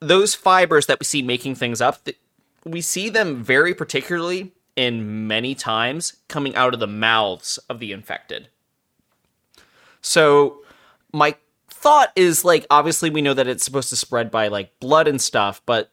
those 0.01 0.35
fibers 0.35 0.87
that 0.87 0.99
we 0.99 1.05
see 1.05 1.23
making 1.23 1.55
things 1.55 1.81
up. 1.81 2.05
th- 2.05 2.19
We 2.65 2.81
see 2.81 3.09
them 3.09 3.45
very 3.45 3.73
particularly 3.73 4.53
in 4.75 5.29
many 5.29 5.55
times 5.55 6.15
coming 6.27 6.57
out 6.57 6.75
of 6.75 6.81
the 6.81 6.87
mouths 6.87 7.59
of 7.71 7.79
the 7.79 7.93
infected. 7.93 8.49
So 10.01 10.63
my 11.13 11.37
thought 11.87 12.11
is 12.17 12.45
like 12.45 12.67
obviously 12.69 13.11
we 13.11 13.23
know 13.23 13.33
that 13.33 13.47
it's 13.47 13.65
supposed 13.65 13.91
to 13.91 13.97
spread 13.97 14.29
by 14.29 14.49
like 14.49 14.81
blood 14.81 15.07
and 15.07 15.23
stuff, 15.23 15.63
but 15.67 15.93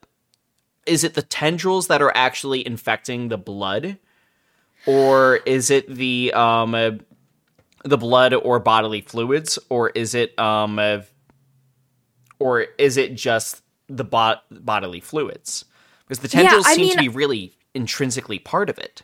is 0.87 1.03
it 1.03 1.13
the 1.13 1.21
tendrils 1.21 1.85
that 1.85 2.01
are 2.01 2.11
actually 2.15 2.65
infecting 2.65 3.27
the 3.27 3.37
blood? 3.37 3.99
Or 4.87 5.35
is 5.45 5.69
it 5.69 5.87
the 5.87 6.33
um 6.33 6.73
uh, 6.73 6.91
the 7.85 7.99
blood 7.99 8.33
or 8.33 8.59
bodily 8.59 9.01
fluids 9.01 9.59
or 9.69 9.91
is 9.91 10.15
it 10.15 10.37
um 10.39 10.79
uh, 10.79 11.01
or 12.39 12.61
is 12.79 12.97
it 12.97 13.13
just 13.13 13.61
the 13.87 14.03
bo- 14.03 14.41
bodily 14.49 14.99
fluids? 14.99 15.63
Because 16.07 16.23
the 16.23 16.27
tendrils 16.27 16.65
I 16.65 16.73
seem 16.73 16.89
to 16.89 16.97
be 16.97 17.07
really 17.07 17.53
intrinsically 17.75 18.39
part 18.39 18.71
of 18.71 18.79
it. 18.79 19.03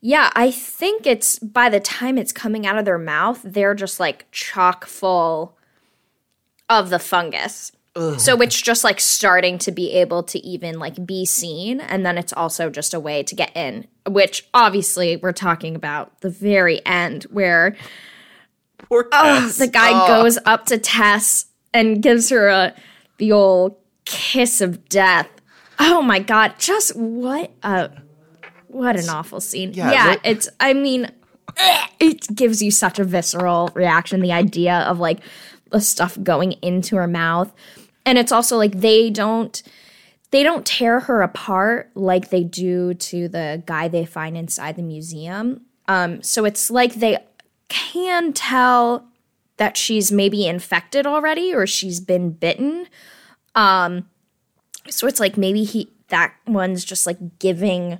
Yeah, 0.00 0.32
I 0.34 0.50
think 0.50 1.06
it's 1.06 1.38
by 1.38 1.68
the 1.68 1.78
time 1.78 2.18
it's 2.18 2.32
coming 2.32 2.66
out 2.66 2.76
of 2.76 2.84
their 2.84 2.98
mouth, 2.98 3.40
they're 3.44 3.76
just 3.76 4.00
like 4.00 4.26
chock 4.32 4.84
full 4.84 5.56
of 6.68 6.90
the 6.90 6.98
fungus. 6.98 7.72
So 8.16 8.40
it's 8.40 8.60
just 8.60 8.84
like 8.84 9.00
starting 9.00 9.58
to 9.58 9.70
be 9.70 9.92
able 9.92 10.22
to 10.22 10.38
even 10.38 10.78
like 10.78 11.04
be 11.04 11.26
seen. 11.26 11.78
And 11.78 12.06
then 12.06 12.16
it's 12.16 12.32
also 12.32 12.70
just 12.70 12.94
a 12.94 13.00
way 13.00 13.22
to 13.22 13.34
get 13.34 13.54
in, 13.54 13.86
which 14.08 14.48
obviously 14.54 15.16
we're 15.16 15.32
talking 15.32 15.76
about 15.76 16.18
the 16.22 16.30
very 16.30 16.84
end 16.86 17.24
where 17.24 17.76
Poor 18.78 19.08
oh, 19.12 19.40
Tess. 19.40 19.58
the 19.58 19.68
guy 19.68 20.06
goes 20.06 20.38
up 20.46 20.66
to 20.66 20.78
Tess 20.78 21.46
and 21.74 22.02
gives 22.02 22.30
her 22.30 22.48
a 22.48 22.74
the 23.18 23.32
old 23.32 23.76
kiss 24.04 24.60
of 24.60 24.88
death. 24.88 25.28
Oh 25.78 26.02
my 26.02 26.18
god, 26.18 26.54
just 26.58 26.96
what 26.96 27.52
a 27.62 27.90
what 28.68 28.98
an 28.98 29.08
awful 29.08 29.40
scene. 29.40 29.72
Yeah, 29.74 29.92
Yeah, 29.92 30.16
it's 30.24 30.48
I 30.60 30.74
mean 30.74 31.10
it 32.00 32.34
gives 32.34 32.62
you 32.62 32.70
such 32.70 32.98
a 32.98 33.04
visceral 33.04 33.70
reaction 33.74 34.20
the 34.20 34.32
idea 34.32 34.78
of 34.80 34.98
like 34.98 35.20
the 35.72 35.80
stuff 35.80 36.18
going 36.22 36.52
into 36.62 36.96
her 36.96 37.08
mouth. 37.08 37.52
And 38.04 38.18
it's 38.18 38.32
also 38.32 38.56
like 38.56 38.80
they 38.80 39.10
don't 39.10 39.62
they 40.30 40.42
don't 40.42 40.64
tear 40.64 41.00
her 41.00 41.20
apart 41.20 41.90
like 41.94 42.30
they 42.30 42.42
do 42.42 42.94
to 42.94 43.28
the 43.28 43.62
guy 43.66 43.88
they 43.88 44.06
find 44.06 44.36
inside 44.36 44.76
the 44.76 44.82
museum. 44.82 45.60
Um, 45.88 46.22
so 46.22 46.44
it's 46.44 46.70
like 46.70 46.94
they 46.94 47.18
can 47.68 48.32
tell 48.32 49.06
that 49.58 49.76
she's 49.76 50.10
maybe 50.10 50.46
infected 50.46 51.06
already 51.06 51.54
or 51.54 51.66
she's 51.66 52.00
been 52.00 52.30
bitten. 52.30 52.86
Um, 53.54 54.08
so 54.88 55.06
it's 55.06 55.20
like 55.20 55.36
maybe 55.36 55.64
he 55.64 55.90
that 56.08 56.34
one's 56.46 56.84
just 56.84 57.06
like 57.06 57.38
giving 57.38 57.98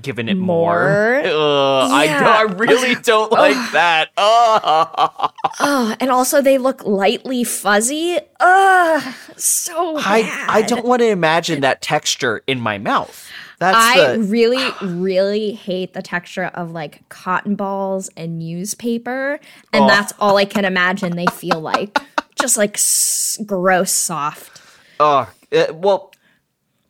giving 0.00 0.28
it 0.28 0.36
more. 0.36 0.84
More? 0.84 1.18
Ugh, 1.24 1.90
I, 1.90 2.04
Yeah. 2.04 2.28
I 2.28 2.42
really 2.52 2.94
don't 3.02 3.30
like 3.32 3.72
that. 3.72 4.10
Ugh. 4.16 5.32
Ugh, 5.60 5.96
and 6.00 6.10
also 6.10 6.40
they 6.40 6.58
look 6.58 6.84
lightly 6.84 7.44
fuzzy. 7.44 8.18
Ugh, 8.40 9.14
so 9.36 9.96
I 9.98 10.22
bad. 10.22 10.48
I 10.50 10.62
don't 10.62 10.84
want 10.84 11.00
to 11.02 11.08
imagine 11.08 11.60
that 11.60 11.82
texture 11.82 12.42
in 12.46 12.60
my 12.60 12.78
mouth. 12.78 13.28
That's 13.58 13.76
I 13.76 14.16
the 14.16 14.22
really, 14.22 14.70
really 14.82 15.52
hate 15.52 15.92
the 15.92 16.02
texture 16.02 16.46
of 16.46 16.72
like 16.72 17.08
cotton 17.08 17.54
balls 17.54 18.10
and 18.16 18.38
newspaper, 18.38 19.38
and 19.72 19.84
Oh. 19.84 19.86
that's 19.88 20.12
all 20.18 20.36
I 20.36 20.46
can 20.46 20.64
imagine 20.64 21.14
they 21.16 21.26
feel 21.26 21.60
like. 21.60 21.96
Just 22.40 22.56
like 22.56 22.76
s- 22.76 23.38
gross, 23.46 23.92
soft. 23.92 24.60
uh, 24.98 25.26
uh, 25.52 25.66
well 25.74 26.12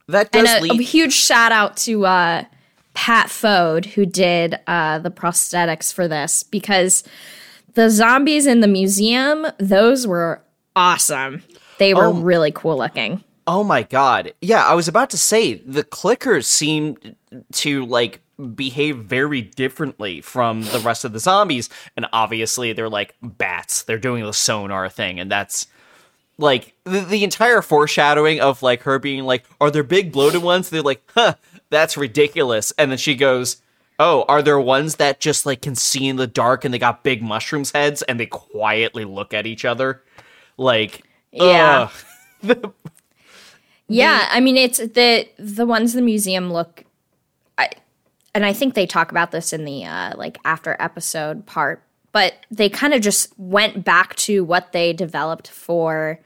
that 0.09 0.29
And 0.35 0.47
does 0.47 0.55
a, 0.57 0.59
a 0.61 0.73
lead 0.73 0.81
huge 0.81 1.13
shout 1.13 1.53
out 1.53 1.77
to 1.79 2.07
uh, 2.07 2.45
Pat 2.95 3.29
Fode 3.29 3.87
who 3.87 4.05
did 4.07 4.59
uh, 4.67 4.99
the 4.99 5.11
prosthetics 5.11 5.93
for 5.93 6.07
this 6.09 6.43
because 6.43 7.03
the 7.75 7.89
zombies 7.91 8.47
in 8.47 8.61
the 8.61 8.69
museum, 8.69 9.47
those 9.59 10.07
were 10.07 10.43
awesome. 10.77 11.43
They 11.79 11.95
were 11.95 12.07
Oh. 12.07 12.13
really 12.13 12.53
cool 12.53 12.77
looking. 12.79 13.25
Oh 13.47 13.65
my 13.65 13.83
god. 13.83 14.33
Yeah, 14.41 14.65
I 14.65 14.75
was 14.75 14.89
about 14.89 15.11
to 15.11 15.19
say 15.19 15.55
the 15.55 15.83
clickers 15.83 16.45
seem 16.45 16.97
to 17.53 17.85
like 17.87 18.21
behave 18.55 18.99
very 18.99 19.41
differently 19.43 20.21
from 20.21 20.63
the 20.65 20.79
rest 20.81 21.05
of 21.05 21.13
the 21.13 21.19
zombies 21.19 21.69
and 21.97 22.07
obviously 22.13 22.73
they're 22.73 22.89
like 22.91 23.15
bats. 23.23 23.83
They're 23.83 23.99
doing 23.99 24.25
the 24.25 24.33
sonar 24.33 24.89
thing 24.89 25.19
and 25.19 25.31
that's 25.31 25.67
like 26.39 26.75
the, 26.85 27.01
the 27.01 27.25
entire 27.25 27.63
foreshadowing 27.63 28.41
of 28.41 28.63
like 28.63 28.83
her 28.83 28.99
being 28.99 29.25
like 29.25 29.45
are 29.61 29.71
there 29.71 29.83
big 29.83 30.13
bloated 30.13 30.43
ones? 30.43 30.71
They're 30.71 30.83
like, 30.83 31.03
"Huh, 31.15 31.35
that's 31.73 31.97
ridiculous." 31.97 32.73
And 32.79 32.93
then 32.93 32.99
she 32.99 33.17
goes, 33.17 33.57
"Oh, 33.99 34.25
are 34.29 34.43
there 34.43 34.61
ones 34.61 34.97
that 34.97 35.19
just 35.19 35.45
like 35.47 35.63
can 35.63 35.75
see 35.75 36.07
in 36.07 36.17
the 36.17 36.29
dark 36.29 36.65
and 36.65 36.73
they 36.73 36.79
got 36.79 37.03
big 37.03 37.23
mushrooms 37.23 37.73
heads 37.73 38.03
and 38.03 38.21
they 38.21 38.27
quietly 38.27 39.05
look 39.05 39.35
at 39.35 39.47
each 39.47 39.65
other?" 39.65 40.03
Like 40.57 41.03
Yeah. 41.33 41.89
Yeah, 43.89 44.29
I 44.31 44.41
mean 44.41 44.57
it's 44.57 44.79
the 44.79 45.29
the 45.39 45.67
ones 45.67 45.95
in 45.95 46.01
the 46.01 46.05
museum 46.05 46.53
look 46.53 46.85
I 47.59 47.71
and 48.35 48.47
I 48.47 48.53
think 48.53 48.75
they 48.75 48.87
talk 48.87 49.11
about 49.11 49.31
this 49.33 49.53
in 49.53 49.65
the 49.65 49.85
uh 49.85 50.17
like 50.17 50.39
after 50.45 50.77
episode 50.79 51.45
part, 51.47 51.83
but 52.13 52.35
they 52.51 52.69
kind 52.69 52.95
of 52.95 53.03
just 53.03 53.39
went 53.39 53.85
back 53.85 54.15
to 54.17 54.45
what 54.45 54.73
they 54.73 54.93
developed 54.93 55.49
for 55.51 56.21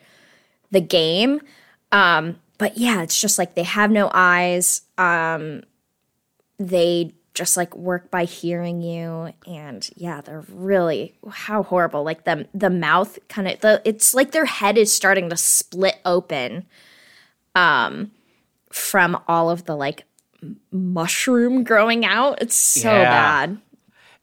the 0.71 0.81
game. 0.81 1.41
Um 1.91 2.39
but 2.59 2.77
yeah, 2.79 3.03
it's 3.03 3.21
just 3.21 3.39
like 3.39 3.55
they 3.55 3.63
have 3.65 3.91
no 3.91 4.11
eyes. 4.13 4.83
Um 4.99 5.63
they 6.59 7.13
just 7.35 7.57
like 7.57 7.77
work 7.77 8.11
by 8.11 8.25
hearing 8.25 8.81
you 8.81 9.31
and 9.47 9.91
yeah, 9.95 10.23
they're 10.23 10.45
really 10.51 11.15
how 11.31 11.63
horrible. 11.63 12.03
Like 12.03 12.25
the 12.25 12.49
the 12.55 12.71
mouth 12.71 13.19
kind 13.29 13.47
of 13.49 13.61
the 13.61 13.83
it's 13.85 14.15
like 14.15 14.31
their 14.33 14.47
head 14.47 14.79
is 14.79 14.93
starting 14.93 15.29
to 15.31 15.37
split 15.37 15.97
open 16.05 16.65
um 17.55 18.11
from 18.73 19.23
all 19.29 19.51
of 19.51 19.65
the 19.67 19.77
like 19.77 20.05
mushroom 20.71 21.65
growing 21.65 22.05
out. 22.05 22.41
It's 22.41 22.57
so 22.57 22.89
Yeah. 22.91 23.11
bad. 23.11 23.61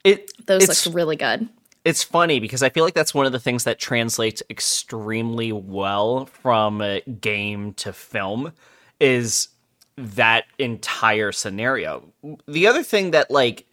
It 0.03 0.31
Those 0.47 0.85
look 0.85 0.95
really 0.95 1.15
good. 1.15 1.47
It's 1.85 2.03
funny 2.03 2.39
because 2.39 2.63
I 2.63 2.69
feel 2.69 2.83
like 2.83 2.93
that's 2.93 3.13
one 3.13 3.25
of 3.25 3.31
the 3.31 3.39
things 3.39 3.65
that 3.65 3.79
translates 3.79 4.41
extremely 4.49 5.51
well 5.51 6.27
from 6.27 6.81
uh, 6.81 6.99
game 7.19 7.73
to 7.75 7.91
film 7.91 8.53
is 8.99 9.49
that 9.97 10.45
entire 10.57 11.31
scenario. 11.31 12.09
The 12.47 12.67
other 12.67 12.83
thing 12.83 13.11
that 13.11 13.29
like 13.29 13.65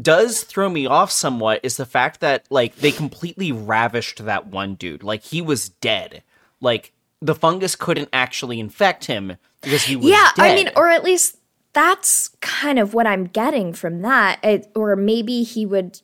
does 0.00 0.42
throw 0.42 0.68
me 0.68 0.86
off 0.86 1.10
somewhat 1.10 1.60
is 1.62 1.76
the 1.76 1.86
fact 1.86 2.20
that 2.20 2.44
like 2.50 2.76
they 2.76 2.92
completely 2.92 3.50
ravished 3.50 4.24
that 4.24 4.46
one 4.48 4.74
dude. 4.74 5.02
Like 5.02 5.22
he 5.22 5.40
was 5.40 5.68
dead. 5.68 6.22
Like 6.60 6.92
the 7.20 7.34
fungus 7.34 7.76
couldn't 7.76 8.10
actually 8.12 8.60
infect 8.60 9.06
him 9.06 9.36
because 9.62 9.84
he 9.84 9.96
was 9.96 10.06
Yeah, 10.06 10.30
I 10.36 10.54
mean, 10.54 10.70
or 10.76 10.88
at 10.88 11.02
least 11.02 11.38
that's 11.72 12.28
kind 12.40 12.78
of 12.78 12.92
what 12.92 13.06
I'm 13.06 13.24
getting 13.24 13.72
from 13.72 14.02
that. 14.02 14.38
It, 14.44 14.70
or 14.74 14.96
maybe 14.96 15.42
he 15.42 15.64
would 15.64 16.00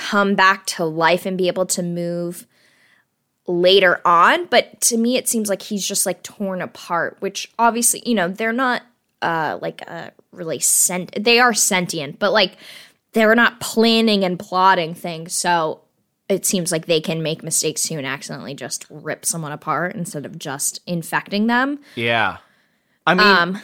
come 0.00 0.34
back 0.34 0.64
to 0.64 0.84
life 0.84 1.26
and 1.26 1.36
be 1.36 1.46
able 1.46 1.66
to 1.66 1.82
move 1.82 2.46
later 3.46 4.00
on. 4.04 4.46
But 4.46 4.80
to 4.82 4.96
me, 4.96 5.16
it 5.16 5.28
seems 5.28 5.48
like 5.50 5.60
he's 5.60 5.86
just 5.86 6.06
like 6.06 6.22
torn 6.22 6.62
apart, 6.62 7.18
which 7.20 7.52
obviously, 7.58 8.02
you 8.06 8.14
know, 8.14 8.28
they're 8.28 8.52
not 8.52 8.82
uh, 9.20 9.58
like 9.60 9.82
uh, 9.86 10.10
really 10.32 10.58
sent. 10.58 11.22
They 11.22 11.38
are 11.38 11.52
sentient, 11.52 12.18
but 12.18 12.32
like 12.32 12.56
they're 13.12 13.34
not 13.34 13.60
planning 13.60 14.24
and 14.24 14.38
plotting 14.38 14.94
things. 14.94 15.34
So 15.34 15.82
it 16.30 16.46
seems 16.46 16.72
like 16.72 16.86
they 16.86 17.00
can 17.00 17.22
make 17.22 17.42
mistakes 17.42 17.82
too 17.82 17.98
and 17.98 18.06
accidentally 18.06 18.54
just 18.54 18.86
rip 18.88 19.26
someone 19.26 19.52
apart 19.52 19.94
instead 19.94 20.24
of 20.24 20.38
just 20.38 20.80
infecting 20.86 21.46
them. 21.46 21.78
yeah. 21.94 22.38
I 23.06 23.14
mean, 23.14 23.26
Um, 23.26 23.62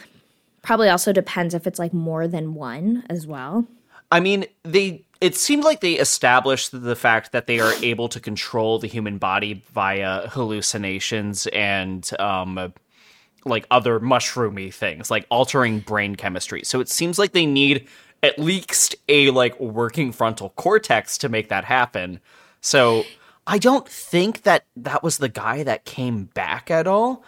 probably 0.62 0.88
also 0.88 1.12
depends 1.12 1.54
if 1.54 1.66
it's 1.66 1.78
like 1.78 1.94
more 1.94 2.26
than 2.28 2.54
one 2.54 3.04
as 3.08 3.26
well. 3.26 3.66
I 4.10 4.20
mean, 4.20 4.46
they 4.64 5.05
it 5.20 5.34
seemed 5.34 5.64
like 5.64 5.80
they 5.80 5.94
established 5.94 6.70
the 6.72 6.96
fact 6.96 7.32
that 7.32 7.46
they 7.46 7.60
are 7.60 7.72
able 7.82 8.08
to 8.08 8.20
control 8.20 8.78
the 8.78 8.86
human 8.86 9.18
body 9.18 9.64
via 9.72 10.28
hallucinations 10.28 11.46
and 11.48 12.10
um 12.18 12.72
like 13.46 13.66
other 13.70 14.00
mushroomy 14.00 14.74
things, 14.74 15.10
like 15.10 15.26
altering 15.30 15.80
brain 15.80 16.16
chemistry. 16.16 16.62
So 16.64 16.80
it 16.80 16.88
seems 16.88 17.18
like 17.18 17.32
they 17.32 17.46
need 17.46 17.86
at 18.22 18.38
least 18.38 18.96
a 19.08 19.30
like 19.30 19.58
working 19.60 20.12
frontal 20.12 20.50
cortex 20.50 21.16
to 21.18 21.28
make 21.28 21.48
that 21.48 21.64
happen. 21.64 22.20
So 22.60 23.04
I 23.46 23.58
don't 23.58 23.88
think 23.88 24.42
that 24.42 24.64
that 24.76 25.02
was 25.02 25.18
the 25.18 25.28
guy 25.28 25.62
that 25.62 25.84
came 25.84 26.24
back 26.34 26.70
at 26.70 26.86
all. 26.86 27.24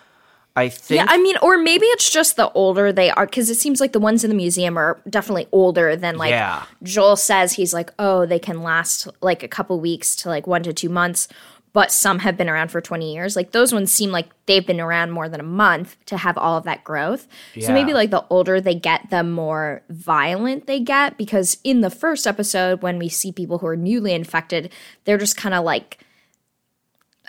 I 0.59 0.69
think 0.69 0.99
Yeah, 0.99 1.07
I 1.09 1.19
mean, 1.19 1.37
or 1.43 1.59
maybe 1.59 1.87
it's 1.87 2.11
just 2.11 2.37
the 2.37 2.51
older 2.53 2.93
they 2.93 3.11
are, 3.11 3.27
because 3.27 3.49
it 3.49 3.57
seems 3.57 3.81
like 3.81 3.93
the 3.93 4.01
ones 4.01 4.25
in 4.25 4.31
the 4.31 4.37
museum 4.37 4.77
are 4.77 5.01
definitely 5.09 5.47
older 5.53 5.97
than 5.97 6.17
like 6.19 6.31
Yeah. 6.31 6.65
Joel 6.83 7.17
says 7.17 7.53
he's 7.53 7.73
like, 7.73 7.93
oh, 7.99 8.27
they 8.27 8.39
can 8.39 8.63
last 8.63 9.09
like 9.21 9.43
a 9.43 9.49
couple 9.49 9.81
weeks 9.81 10.15
to 10.17 10.29
like 10.29 10.47
one 10.47 10.63
to 10.65 10.73
two 10.73 10.89
months, 10.89 11.29
but 11.73 11.93
some 11.93 12.21
have 12.21 12.37
been 12.37 12.49
around 12.49 12.71
for 12.71 12.81
20 12.81 13.13
years. 13.13 13.37
Like 13.37 13.53
those 13.53 13.73
ones 13.73 13.93
seem 13.93 14.11
like 14.11 14.27
they've 14.47 14.67
been 14.67 14.81
around 14.81 15.13
more 15.13 15.29
than 15.29 15.39
a 15.39 15.45
month 15.45 15.97
to 16.07 16.17
have 16.17 16.37
all 16.37 16.57
of 16.57 16.65
that 16.65 16.83
growth. 16.83 17.29
So 17.61 17.73
maybe 17.73 17.93
like 17.95 18.11
the 18.11 18.25
older 18.31 18.61
they 18.61 18.75
get, 18.75 19.11
the 19.11 19.23
more 19.23 19.83
violent 19.91 20.67
they 20.67 20.81
get, 20.81 21.17
because 21.19 21.59
in 21.63 21.83
the 21.83 21.91
first 21.91 22.27
episode, 22.27 22.83
when 22.83 22.99
we 22.99 23.09
see 23.09 23.33
people 23.33 23.59
who 23.59 23.67
are 23.67 23.77
newly 23.77 24.13
infected, 24.13 24.73
they're 25.05 25.19
just 25.19 25.37
kind 25.37 25.55
of 25.55 25.63
like, 25.65 25.99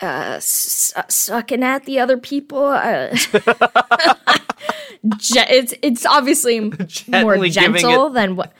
uh, 0.02 0.34
s- 0.36 0.94
sucking 1.08 1.62
at 1.62 1.84
the 1.84 1.98
other 1.98 2.16
people. 2.18 2.64
Uh, 2.64 3.14
ge- 5.16 5.36
it's 5.48 5.74
it's 5.82 6.06
obviously 6.06 6.60
more 6.60 6.76
Gently 6.86 7.50
giving 7.50 7.80
gentle 7.82 8.06
it- 8.08 8.14
than 8.14 8.36
what. 8.36 8.52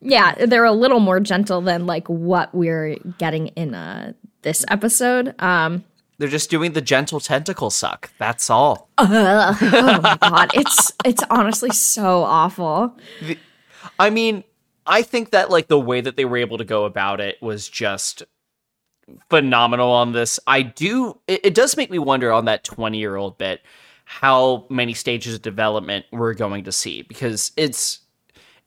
Yeah, 0.00 0.34
they're 0.46 0.64
a 0.64 0.72
little 0.72 1.00
more 1.00 1.20
gentle 1.20 1.60
than 1.62 1.86
like 1.86 2.06
what 2.08 2.54
we're 2.54 2.96
getting 3.18 3.48
in 3.48 3.74
uh 3.74 4.12
this 4.42 4.64
episode. 4.68 5.34
Um, 5.42 5.84
they're 6.18 6.28
just 6.28 6.50
doing 6.50 6.72
the 6.72 6.80
gentle 6.80 7.20
tentacle 7.20 7.70
suck. 7.70 8.10
That's 8.18 8.48
all. 8.50 8.88
oh 8.98 10.00
my 10.02 10.18
god, 10.20 10.50
it's 10.54 10.92
it's 11.04 11.22
honestly 11.30 11.70
so 11.70 12.22
awful. 12.22 12.96
I 13.98 14.10
mean, 14.10 14.44
I 14.86 15.02
think 15.02 15.30
that 15.30 15.50
like 15.50 15.68
the 15.68 15.80
way 15.80 16.00
that 16.00 16.16
they 16.16 16.24
were 16.24 16.36
able 16.36 16.58
to 16.58 16.64
go 16.64 16.84
about 16.84 17.20
it 17.20 17.40
was 17.42 17.68
just 17.68 18.22
phenomenal 19.30 19.90
on 19.90 20.12
this. 20.12 20.38
I 20.46 20.62
do 20.62 21.18
it, 21.28 21.40
it 21.44 21.54
does 21.54 21.76
make 21.76 21.90
me 21.90 21.98
wonder 21.98 22.32
on 22.32 22.44
that 22.46 22.64
20-year-old 22.64 23.38
bit 23.38 23.60
how 24.04 24.66
many 24.70 24.94
stages 24.94 25.34
of 25.34 25.42
development 25.42 26.06
we're 26.12 26.34
going 26.34 26.64
to 26.64 26.72
see 26.72 27.02
because 27.02 27.52
it's 27.56 28.00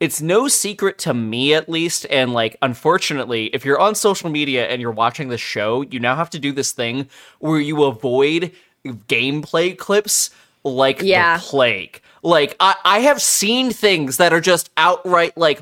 it's 0.02 0.22
no 0.22 0.48
secret 0.50 0.98
to 0.98 1.14
me 1.14 1.54
at 1.54 1.70
least 1.70 2.06
and 2.10 2.34
like 2.34 2.58
unfortunately 2.62 3.46
if 3.48 3.64
you're 3.64 3.80
on 3.80 3.96
social 3.96 4.30
media 4.30 4.68
and 4.68 4.82
you're 4.82 4.92
watching 4.92 5.30
the 5.30 5.38
show 5.38 5.82
you 5.82 6.00
now 6.00 6.16
have 6.16 6.30
to 6.30 6.40
do 6.40 6.52
this 6.52 6.74
thing 6.74 7.08
where 7.40 7.60
you 7.60 7.84
avoid 7.86 8.52
gameplay 8.86 9.78
clips 9.78 10.30
like 10.66 11.02
Yeah. 11.02 11.38
the 11.38 11.44
plague 11.44 12.02
like 12.22 12.56
I, 12.60 12.76
I 12.84 13.00
have 13.00 13.22
seen 13.22 13.72
things 13.72 14.18
that 14.18 14.34
are 14.34 14.42
just 14.42 14.70
outright 14.76 15.38
like 15.38 15.62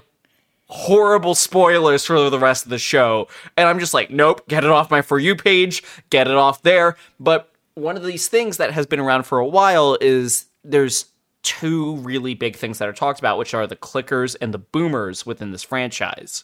horrible 0.69 1.33
spoilers 1.33 2.05
for 2.05 2.29
the 2.29 2.39
rest 2.39 2.65
of 2.65 2.69
the 2.69 2.77
show. 2.77 3.27
And 3.55 3.67
i'm 3.67 3.79
just 3.79 3.93
like 3.93 4.11
nope 4.11 4.47
get 4.47 4.63
it 4.63 4.69
off 4.69 4.91
my 4.91 5.01
for 5.01 5.19
you 5.19 5.35
page 5.35 5.83
get 6.09 6.27
it 6.27 6.35
off 6.35 6.61
there. 6.63 6.97
But 7.19 7.51
one 7.75 7.95
of 7.95 8.03
these 8.03 8.27
things 8.27 8.57
that 8.57 8.71
has 8.71 8.85
been 8.85 8.99
around 8.99 9.23
for 9.23 9.39
a 9.39 9.47
while 9.47 9.97
is 10.01 10.45
there's 10.63 11.05
two 11.43 11.95
really 11.97 12.33
big 12.33 12.55
things 12.55 12.79
that 12.79 12.87
are 12.87 12.93
talked 12.93 13.19
about 13.19 13.37
which 13.37 13.53
are 13.53 13.67
the 13.67 13.75
clickers 13.75 14.35
and 14.41 14.53
the 14.53 14.57
boomers 14.57 15.25
within 15.25 15.51
this 15.51 15.63
franchise. 15.63 16.43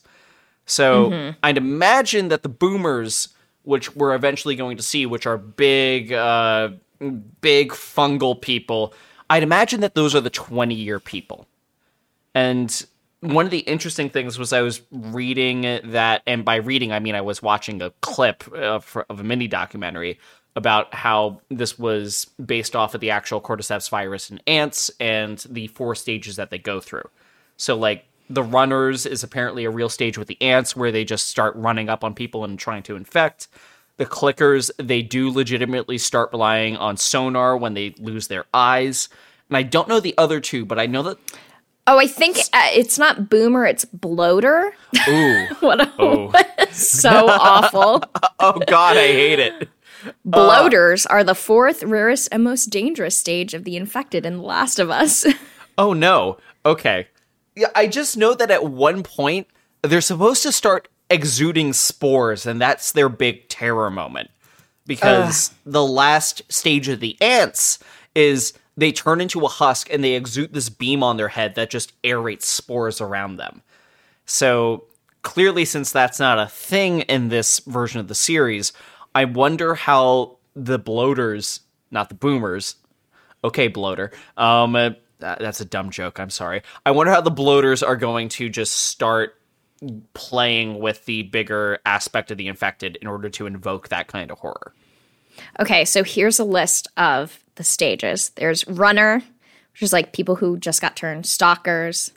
So 0.65 1.33
i'd 1.43 1.57
imagine 1.57 2.29
that 2.29 2.43
the 2.43 2.49
boomers 2.49 3.29
which 3.63 3.95
we're 3.95 4.15
eventually 4.15 4.55
going 4.55 4.77
to 4.77 4.83
see 4.83 5.05
which 5.05 5.25
are 5.25 5.37
big 5.37 6.13
uh 6.13 6.69
big 7.41 7.71
fungal 7.71 8.39
people 8.39 8.93
i'd 9.29 9.43
imagine 9.43 9.81
that 9.81 9.95
those 9.95 10.15
are 10.15 10.21
the 10.21 10.29
20 10.29 10.73
year 10.73 10.99
people. 11.01 11.45
And 12.35 12.85
one 13.23 13.45
of 13.45 13.51
the 13.51 13.59
interesting 13.59 14.09
things 14.09 14.37
was 14.37 14.51
I 14.51 14.61
was 14.61 14.81
reading 14.91 15.79
that, 15.85 16.23
and 16.27 16.43
by 16.43 16.55
reading 16.57 16.91
I 16.91 16.99
mean 16.99 17.15
I 17.15 17.21
was 17.21 17.41
watching 17.41 17.81
a 17.81 17.91
clip 18.01 18.43
uh, 18.53 18.79
for, 18.79 19.05
of 19.09 19.19
a 19.21 19.23
mini 19.23 19.47
documentary 19.47 20.19
about 20.55 20.93
how 20.93 21.39
this 21.49 21.79
was 21.79 22.25
based 22.43 22.75
off 22.75 22.93
of 22.93 23.01
the 23.01 23.11
actual 23.11 23.41
cordyceps 23.41 23.89
virus 23.89 24.29
in 24.29 24.39
ants 24.45 24.91
and 24.99 25.39
the 25.49 25.67
four 25.67 25.95
stages 25.95 26.35
that 26.35 26.49
they 26.49 26.57
go 26.57 26.79
through. 26.79 27.09
So, 27.55 27.77
like 27.77 28.05
the 28.29 28.43
runners 28.43 29.05
is 29.05 29.23
apparently 29.23 29.63
a 29.63 29.69
real 29.69 29.89
stage 29.89 30.17
with 30.17 30.27
the 30.27 30.41
ants 30.41 30.75
where 30.75 30.91
they 30.91 31.05
just 31.05 31.27
start 31.27 31.55
running 31.55 31.89
up 31.89 32.03
on 32.03 32.13
people 32.13 32.43
and 32.43 32.59
trying 32.59 32.83
to 32.83 32.95
infect. 32.95 33.47
The 33.97 34.05
clickers, 34.05 34.69
they 34.77 35.01
do 35.01 35.29
legitimately 35.29 35.97
start 35.97 36.31
relying 36.33 36.75
on 36.77 36.97
sonar 36.97 37.55
when 37.55 37.73
they 37.73 37.93
lose 37.99 38.27
their 38.27 38.45
eyes. 38.53 39.07
And 39.49 39.57
I 39.57 39.63
don't 39.63 39.87
know 39.87 39.99
the 39.99 40.15
other 40.17 40.39
two, 40.39 40.65
but 40.65 40.79
I 40.79 40.87
know 40.87 41.03
that 41.03 41.19
Oh, 41.85 41.99
I 41.99 42.07
think 42.07 42.37
uh, 42.53 42.69
it's 42.73 42.97
not 42.97 43.29
boomer, 43.29 43.65
it's 43.65 43.85
bloater. 43.85 44.73
Ooh. 45.07 45.45
what 45.59 45.81
a, 45.81 45.91
Oh. 45.99 46.31
so 46.71 47.27
awful. 47.27 48.03
oh 48.39 48.59
God, 48.67 48.95
I 48.97 49.07
hate 49.07 49.39
it. 49.39 49.69
Bloaters 50.25 51.05
are 51.05 51.23
the 51.23 51.35
fourth 51.35 51.83
rarest 51.83 52.29
and 52.31 52.43
most 52.43 52.67
dangerous 52.67 53.17
stage 53.17 53.53
of 53.53 53.63
the 53.63 53.75
infected 53.77 54.25
in 54.25 54.37
The 54.37 54.43
Last 54.43 54.79
of 54.79 54.89
Us. 54.89 55.25
Oh 55.77 55.93
no. 55.93 56.37
Okay. 56.65 57.07
Yeah, 57.55 57.69
I 57.75 57.87
just 57.87 58.17
know 58.17 58.33
that 58.33 58.51
at 58.51 58.65
one 58.65 59.03
point 59.03 59.47
they're 59.81 60.01
supposed 60.01 60.43
to 60.43 60.51
start 60.51 60.87
exuding 61.09 61.73
spores, 61.73 62.45
and 62.45 62.59
that's 62.59 62.91
their 62.93 63.09
big 63.09 63.47
terror 63.49 63.91
moment. 63.91 64.29
Because 64.85 65.53
the 65.65 65.85
last 65.85 66.41
stage 66.51 66.89
of 66.89 66.99
the 66.99 67.15
ants 67.21 67.79
is 68.15 68.53
they 68.75 68.91
turn 68.91 69.21
into 69.21 69.41
a 69.41 69.47
husk 69.47 69.91
and 69.91 70.03
they 70.03 70.13
exude 70.13 70.53
this 70.53 70.69
beam 70.69 71.03
on 71.03 71.17
their 71.17 71.27
head 71.27 71.55
that 71.55 71.69
just 71.69 71.99
aerates 72.03 72.43
spores 72.43 73.01
around 73.01 73.37
them. 73.37 73.61
So 74.25 74.85
clearly, 75.21 75.65
since 75.65 75.91
that's 75.91 76.19
not 76.19 76.39
a 76.39 76.47
thing 76.47 77.01
in 77.01 77.29
this 77.29 77.59
version 77.59 77.99
of 77.99 78.07
the 78.07 78.15
series, 78.15 78.73
I 79.13 79.25
wonder 79.25 79.75
how 79.75 80.37
the 80.55 80.79
bloaters, 80.79 81.61
not 81.91 82.09
the 82.09 82.15
boomers. 82.15 82.75
Okay, 83.43 83.67
bloater. 83.67 84.11
Um, 84.37 84.75
uh, 84.75 84.91
that's 85.19 85.61
a 85.61 85.65
dumb 85.65 85.89
joke. 85.89 86.19
I'm 86.19 86.29
sorry. 86.29 86.63
I 86.85 86.91
wonder 86.91 87.11
how 87.11 87.21
the 87.21 87.31
bloaters 87.31 87.83
are 87.83 87.95
going 87.95 88.29
to 88.29 88.49
just 88.49 88.73
start 88.73 89.39
playing 90.13 90.79
with 90.79 91.05
the 91.05 91.23
bigger 91.23 91.79
aspect 91.85 92.31
of 92.31 92.37
the 92.37 92.47
infected 92.47 92.97
in 93.01 93.07
order 93.07 93.29
to 93.29 93.45
invoke 93.45 93.89
that 93.89 94.07
kind 94.07 94.31
of 94.31 94.39
horror. 94.39 94.73
Okay, 95.59 95.83
so 95.83 96.03
here's 96.03 96.39
a 96.39 96.43
list 96.43 96.87
of 96.95 97.42
the 97.55 97.63
stages. 97.63 98.31
There's 98.35 98.67
runner, 98.67 99.21
which 99.73 99.81
is 99.81 99.93
like 99.93 100.13
people 100.13 100.35
who 100.35 100.57
just 100.57 100.81
got 100.81 100.95
turned, 100.95 101.25
stalkers, 101.25 102.11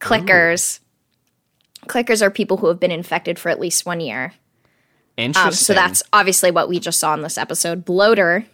clickers. 0.00 0.80
Ooh. 0.80 1.86
Clickers 1.86 2.22
are 2.22 2.30
people 2.30 2.58
who 2.58 2.66
have 2.68 2.78
been 2.78 2.90
infected 2.90 3.38
for 3.38 3.48
at 3.48 3.60
least 3.60 3.86
one 3.86 4.00
year. 4.00 4.34
Interesting. 5.16 5.48
Um, 5.48 5.52
so 5.52 5.74
that's 5.74 6.02
obviously 6.12 6.50
what 6.50 6.68
we 6.68 6.78
just 6.78 7.00
saw 7.00 7.14
in 7.14 7.22
this 7.22 7.38
episode. 7.38 7.84
Bloater 7.84 8.46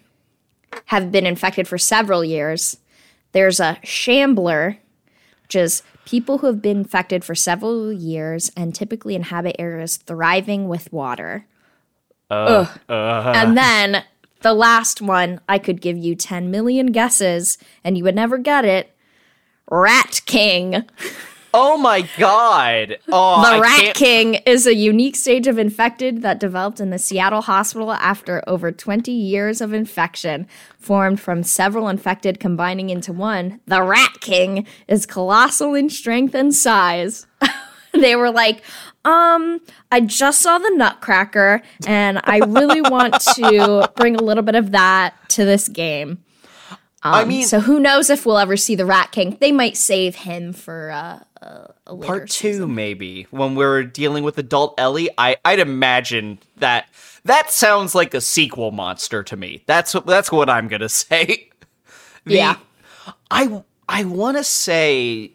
have 0.87 1.11
been 1.11 1.27
infected 1.27 1.67
for 1.67 1.79
several 1.79 2.25
years. 2.25 2.77
There's 3.33 3.61
a 3.61 3.79
shambler, 3.83 4.79
which 5.43 5.57
is 5.57 5.83
people 6.05 6.39
who 6.39 6.47
have 6.47 6.63
been 6.63 6.79
infected 6.79 7.25
for 7.25 7.35
several 7.35 7.93
years 7.93 8.51
and 8.57 8.75
typically 8.75 9.15
inhabit 9.15 9.57
areas 9.59 9.97
thriving 9.97 10.69
with 10.69 10.93
water. 10.93 11.47
Uh, 12.31 12.67
uh. 12.89 13.33
And 13.35 13.57
then 13.57 14.05
the 14.43 14.55
last 14.55 15.01
one, 15.01 15.41
I 15.49 15.59
could 15.59 15.81
give 15.81 15.97
you 15.97 16.15
10 16.15 16.51
million 16.51 16.87
guesses 16.87 17.59
and 17.83 17.97
you 17.97 18.05
would 18.05 18.15
never 18.15 18.39
get 18.39 18.65
it. 18.65 18.93
Rat 19.71 20.21
King. 20.27 20.85
Oh 21.59 21.79
my 21.79 22.03
god. 22.19 22.99
Oh, 23.09 23.41
the 23.41 23.57
I 23.57 23.61
Rat 23.61 23.81
can't... 23.81 23.97
King 23.97 24.35
is 24.45 24.67
a 24.67 24.75
unique 24.75 25.17
stage 25.17 25.47
of 25.47 25.59
infected 25.59 26.21
that 26.21 26.39
developed 26.39 26.81
in 26.81 26.91
the 26.91 26.99
Seattle 26.99 27.41
hospital 27.41 27.93
after 27.93 28.45
over 28.47 28.71
20 28.71 29.11
years 29.11 29.63
of 29.63 29.73
infection. 29.73 30.47
Formed 30.79 31.19
from 31.19 31.43
several 31.43 31.89
infected 31.89 32.39
combining 32.39 32.91
into 32.91 33.13
one, 33.13 33.61
the 33.67 33.83
Rat 33.83 34.21
King 34.21 34.67
is 34.87 35.07
colossal 35.07 35.75
in 35.75 35.89
strength 35.89 36.35
and 36.35 36.55
size. 36.55 37.27
they 37.93 38.15
were 38.17 38.31
like, 38.31 38.63
um, 39.07 39.61
I 39.93 40.01
just 40.01 40.43
saw 40.43 40.59
the 40.59 40.71
Nutcracker 40.71 41.63
and 41.87 42.21
I 42.25 42.39
really 42.39 42.81
want 42.83 43.15
to 43.37 43.89
bring 43.97 44.17
a 44.17 44.23
little 44.23 44.43
bit 44.43 44.57
of 44.57 44.73
that 44.73 45.15
to 45.31 45.45
this 45.45 45.69
game. 45.69 46.19
Um, 47.03 47.15
I 47.15 47.25
mean, 47.25 47.45
so 47.45 47.61
who 47.61 47.79
knows 47.79 48.11
if 48.11 48.27
we'll 48.27 48.39
ever 48.39 48.57
see 48.57 48.75
the 48.75 48.85
Rat 48.85 49.13
King? 49.13 49.37
They 49.41 49.53
might 49.53 49.77
save 49.77 50.17
him 50.17 50.53
for 50.53 50.91
uh, 50.91 51.21
a 51.87 51.97
part 51.97 52.29
two, 52.29 52.55
season. 52.55 52.75
maybe 52.75 53.29
when 53.31 53.55
we're 53.55 53.85
dealing 53.85 54.25
with 54.25 54.39
adult 54.39 54.75
Ellie. 54.79 55.09
I 55.17 55.37
I'd 55.45 55.61
imagine 55.61 56.41
that 56.57 56.89
that 57.25 57.53
sounds 57.53 57.95
like 57.95 58.13
a 58.13 58.21
sequel 58.21 58.73
monster 58.73 59.23
to 59.23 59.37
me. 59.37 59.63
That's 59.67 59.93
that's 60.05 60.33
what 60.33 60.51
I'm 60.51 60.67
gonna 60.67 60.89
say. 60.89 61.51
The, 62.25 62.35
yeah, 62.35 62.57
I 63.31 63.63
I 63.89 64.05
want 64.05 64.37
to 64.37 64.45
say. 64.45 65.33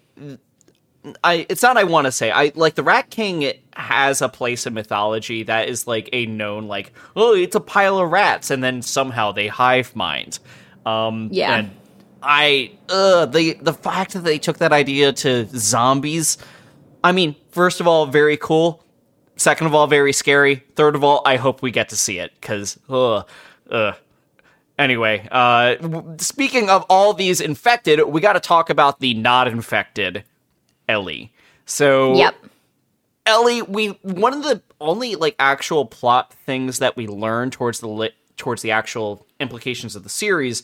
I 1.23 1.45
it's 1.49 1.63
not 1.63 1.77
I 1.77 1.83
want 1.83 2.05
to 2.05 2.11
say 2.11 2.31
I 2.31 2.51
like 2.55 2.75
the 2.75 2.83
Rat 2.83 3.09
King 3.09 3.53
has 3.73 4.21
a 4.21 4.29
place 4.29 4.67
in 4.67 4.73
mythology 4.73 5.43
that 5.43 5.67
is 5.67 5.87
like 5.87 6.09
a 6.13 6.25
known 6.27 6.67
like 6.67 6.93
oh 7.15 7.33
it's 7.33 7.55
a 7.55 7.59
pile 7.59 7.97
of 7.97 8.11
rats 8.11 8.51
and 8.51 8.63
then 8.63 8.81
somehow 8.81 9.31
they 9.31 9.47
hive 9.47 9.95
mind 9.95 10.39
um, 10.85 11.29
yeah. 11.31 11.57
And 11.57 11.71
I, 12.21 12.71
uh, 12.89 13.25
the 13.25 13.53
the 13.53 13.73
fact 13.73 14.13
that 14.13 14.23
they 14.23 14.37
took 14.37 14.57
that 14.57 14.71
idea 14.71 15.13
to 15.13 15.45
zombies. 15.57 16.37
I 17.03 17.11
mean, 17.11 17.35
first 17.51 17.79
of 17.79 17.87
all, 17.87 18.05
very 18.05 18.37
cool. 18.37 18.83
Second 19.37 19.67
of 19.67 19.73
all, 19.73 19.87
very 19.87 20.13
scary. 20.13 20.63
Third 20.75 20.95
of 20.95 21.03
all, 21.03 21.21
I 21.25 21.37
hope 21.37 21.61
we 21.61 21.71
get 21.71 21.89
to 21.89 21.97
see 21.97 22.19
it 22.19 22.31
because, 22.39 22.79
uh, 22.89 23.23
uh. 23.69 23.93
Anyway, 24.77 25.27
uh, 25.31 25.75
speaking 26.17 26.69
of 26.69 26.83
all 26.89 27.13
these 27.13 27.39
infected, 27.39 28.01
we 28.07 28.19
got 28.19 28.33
to 28.33 28.39
talk 28.39 28.69
about 28.69 28.99
the 28.99 29.13
not 29.13 29.47
infected 29.47 30.23
Ellie. 30.91 31.33
So, 31.65 32.15
yep. 32.15 32.35
Ellie, 33.25 33.61
we 33.61 33.89
one 34.01 34.33
of 34.33 34.43
the 34.43 34.61
only 34.81 35.15
like 35.15 35.35
actual 35.39 35.85
plot 35.85 36.33
things 36.45 36.79
that 36.79 36.97
we 36.97 37.07
learn 37.07 37.49
towards 37.49 37.79
the 37.79 37.87
lit 37.87 38.13
towards 38.35 38.61
the 38.61 38.71
actual 38.71 39.25
implications 39.39 39.95
of 39.95 40.03
the 40.03 40.09
series 40.09 40.63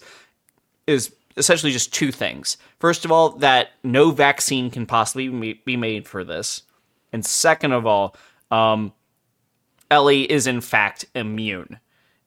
is 0.85 1.13
essentially 1.37 1.71
just 1.71 1.93
two 1.93 2.11
things. 2.11 2.57
First 2.79 3.05
of 3.05 3.11
all, 3.11 3.29
that 3.37 3.69
no 3.83 4.11
vaccine 4.11 4.69
can 4.69 4.85
possibly 4.85 5.53
be 5.53 5.77
made 5.77 6.07
for 6.07 6.23
this. 6.23 6.63
And 7.13 7.25
second 7.25 7.71
of 7.71 7.85
all, 7.85 8.15
um, 8.51 8.91
Ellie 9.89 10.29
is 10.29 10.47
in 10.47 10.61
fact 10.61 11.05
immune. 11.15 11.79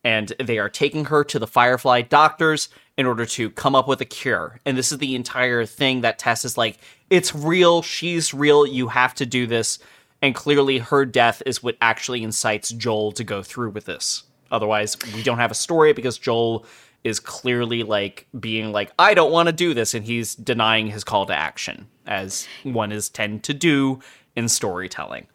And 0.02 0.32
they 0.42 0.58
are 0.58 0.70
taking 0.70 1.06
her 1.06 1.24
to 1.24 1.38
the 1.38 1.46
Firefly 1.46 2.02
doctors 2.02 2.70
in 2.96 3.04
order 3.04 3.26
to 3.26 3.50
come 3.50 3.74
up 3.74 3.86
with 3.86 4.00
a 4.00 4.06
cure. 4.06 4.60
And 4.64 4.76
this 4.76 4.92
is 4.92 4.98
the 4.98 5.14
entire 5.14 5.66
thing 5.66 6.00
that 6.02 6.18
Tess 6.18 6.44
is 6.44 6.56
like, 6.56 6.78
it's 7.10 7.34
real, 7.34 7.82
she's 7.82 8.32
real, 8.32 8.66
you 8.66 8.88
have 8.88 9.14
to 9.16 9.26
do 9.26 9.46
this. 9.46 9.78
And 10.22 10.34
clearly, 10.34 10.78
her 10.78 11.04
death 11.04 11.42
is 11.46 11.62
what 11.62 11.76
actually 11.80 12.22
incites 12.22 12.70
Joel 12.70 13.12
to 13.12 13.24
go 13.24 13.42
through 13.42 13.70
with 13.70 13.86
this. 13.86 14.24
Otherwise, 14.50 14.96
we 15.14 15.22
don't 15.22 15.38
have 15.38 15.50
a 15.50 15.54
story 15.54 15.92
because 15.92 16.18
Joel 16.18 16.66
is 17.02 17.18
clearly 17.18 17.82
like 17.82 18.26
being 18.38 18.72
like, 18.72 18.92
I 18.98 19.14
don't 19.14 19.32
want 19.32 19.46
to 19.48 19.52
do 19.52 19.72
this, 19.72 19.94
and 19.94 20.04
he's 20.04 20.34
denying 20.34 20.88
his 20.88 21.04
call 21.04 21.24
to 21.26 21.34
action, 21.34 21.88
as 22.06 22.46
one 22.62 22.92
is 22.92 23.08
tend 23.08 23.44
to 23.44 23.54
do 23.54 24.00
in 24.36 24.48
storytelling. 24.48 25.26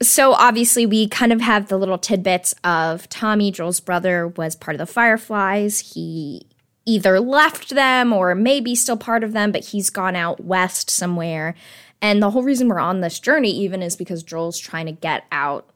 So 0.00 0.32
obviously, 0.32 0.86
we 0.86 1.08
kind 1.08 1.32
of 1.32 1.40
have 1.40 1.68
the 1.68 1.78
little 1.78 1.98
tidbits 1.98 2.54
of 2.64 3.08
Tommy, 3.08 3.50
Joel's 3.50 3.80
brother, 3.80 4.26
was 4.28 4.56
part 4.56 4.74
of 4.74 4.78
the 4.78 4.86
Fireflies. 4.86 5.92
He 5.92 6.46
either 6.84 7.20
left 7.20 7.70
them 7.70 8.12
or 8.12 8.34
maybe 8.34 8.74
still 8.74 8.96
part 8.96 9.22
of 9.22 9.32
them, 9.32 9.52
but 9.52 9.66
he's 9.66 9.90
gone 9.90 10.16
out 10.16 10.44
west 10.44 10.90
somewhere. 10.90 11.54
And 12.00 12.20
the 12.20 12.30
whole 12.30 12.42
reason 12.42 12.68
we're 12.68 12.80
on 12.80 13.00
this 13.00 13.20
journey, 13.20 13.50
even, 13.50 13.82
is 13.82 13.94
because 13.94 14.22
Joel's 14.22 14.58
trying 14.58 14.86
to 14.86 14.92
get 14.92 15.24
out 15.30 15.70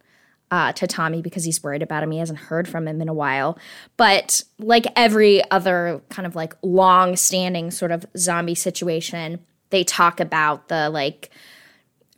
uh, 0.51 0.73
to 0.73 0.87
Tommy 0.87 1.23
because 1.23 1.45
he's 1.45 1.63
worried 1.63 1.83
about 1.83 2.03
him. 2.03 2.11
He 2.11 2.19
hasn't 2.19 2.39
heard 2.39 2.69
from 2.69 2.87
him 2.87 3.01
in 3.01 3.09
a 3.09 3.15
while. 3.15 3.59
But 3.97 4.43
like 4.59 4.87
every 4.97 5.49
other 5.51 6.03
kind 6.09 6.27
of 6.27 6.37
like 6.37 6.55
long 6.63 7.17
standing 7.17 7.71
sort 7.71 7.93
of 7.93 8.05
zombie 8.17 8.55
situation, 8.55 9.41
they 9.71 9.85
talk 9.85 10.21
about 10.21 10.69
the 10.69 10.89
like 10.91 11.31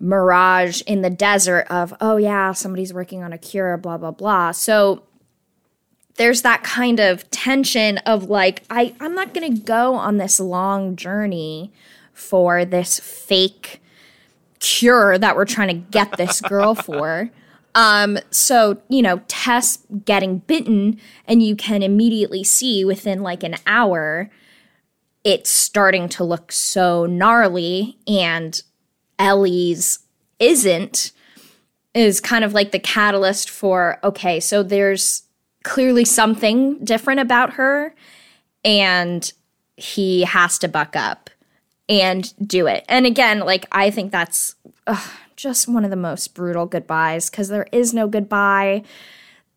mirage 0.01 0.83
in 0.83 1.03
the 1.03 1.11
desert 1.11 1.67
of, 1.71 1.95
oh 2.01 2.17
yeah, 2.17 2.53
somebody's 2.53 2.95
working 2.95 3.23
on 3.23 3.33
a 3.33 3.39
cure, 3.39 3.77
blah, 3.77 3.99
blah, 3.99 4.11
blah. 4.11 4.53
So 4.53 5.03
there's 6.19 6.43
that 6.43 6.63
kind 6.63 7.01
of 7.01 7.29
tension 7.31 7.99
of 7.99 8.29
like, 8.29 8.65
I, 8.69 8.95
I'm 9.01 9.15
not 9.15 9.33
going 9.33 9.55
to 9.55 9.63
go 9.63 9.95
on 9.95 10.19
this 10.19 10.39
long 10.39 10.97
journey 10.97 11.73
for 12.13 12.65
this 12.65 13.01
fake 13.01 13.81
cure 14.59 15.17
that 15.17 15.37
we're 15.37 15.45
trying 15.45 15.69
to 15.69 15.91
get 15.91 16.17
this 16.17 16.41
girl 16.41 16.75
for. 16.75 17.31
Um, 17.75 18.19
so, 18.33 18.83
you 18.89 19.01
know, 19.01 19.23
Tess 19.29 19.79
getting 20.05 20.39
bitten, 20.39 21.01
and 21.27 21.43
you 21.43 21.55
can 21.55 21.83
immediately 21.83 22.43
see 22.43 22.85
within 22.85 23.23
like 23.23 23.45
an 23.45 23.55
hour, 23.67 24.29
it's 25.23 25.51
starting 25.51 26.09
to 26.11 26.25
look 26.25 26.51
so 26.51 27.07
gnarly, 27.07 27.97
and 28.09 28.61
Ellie's 29.21 30.01
isn't, 30.41 31.13
is 31.95 32.21
kind 32.21 32.43
of 32.43 32.53
like 32.53 32.73
the 32.73 32.81
catalyst 32.81 33.49
for 33.49 34.01
okay, 34.03 34.41
so 34.41 34.65
there's 34.65 35.23
clearly 35.69 36.05
something 36.05 36.83
different 36.85 37.21
about 37.21 37.55
her, 37.55 37.95
and 38.65 39.33
he 39.77 40.23
has 40.23 40.59
to 40.59 40.69
buck 40.69 40.97
up 40.97 41.31
and 41.89 42.35
do 42.47 42.67
it. 42.67 42.85
And 42.89 43.07
again, 43.07 43.41
like, 43.41 43.67
I 43.71 43.91
think 43.91 44.11
that's. 44.13 44.55
Ugh, 44.87 45.11
just 45.39 45.69
one 45.69 45.85
of 45.85 45.91
the 45.91 45.97
most 45.97 46.35
brutal 46.35 46.67
goodbyes 46.67 47.31
because 47.31 47.49
there 47.49 47.69
is 47.71 47.95
no 47.95 48.09
goodbye. 48.09 48.83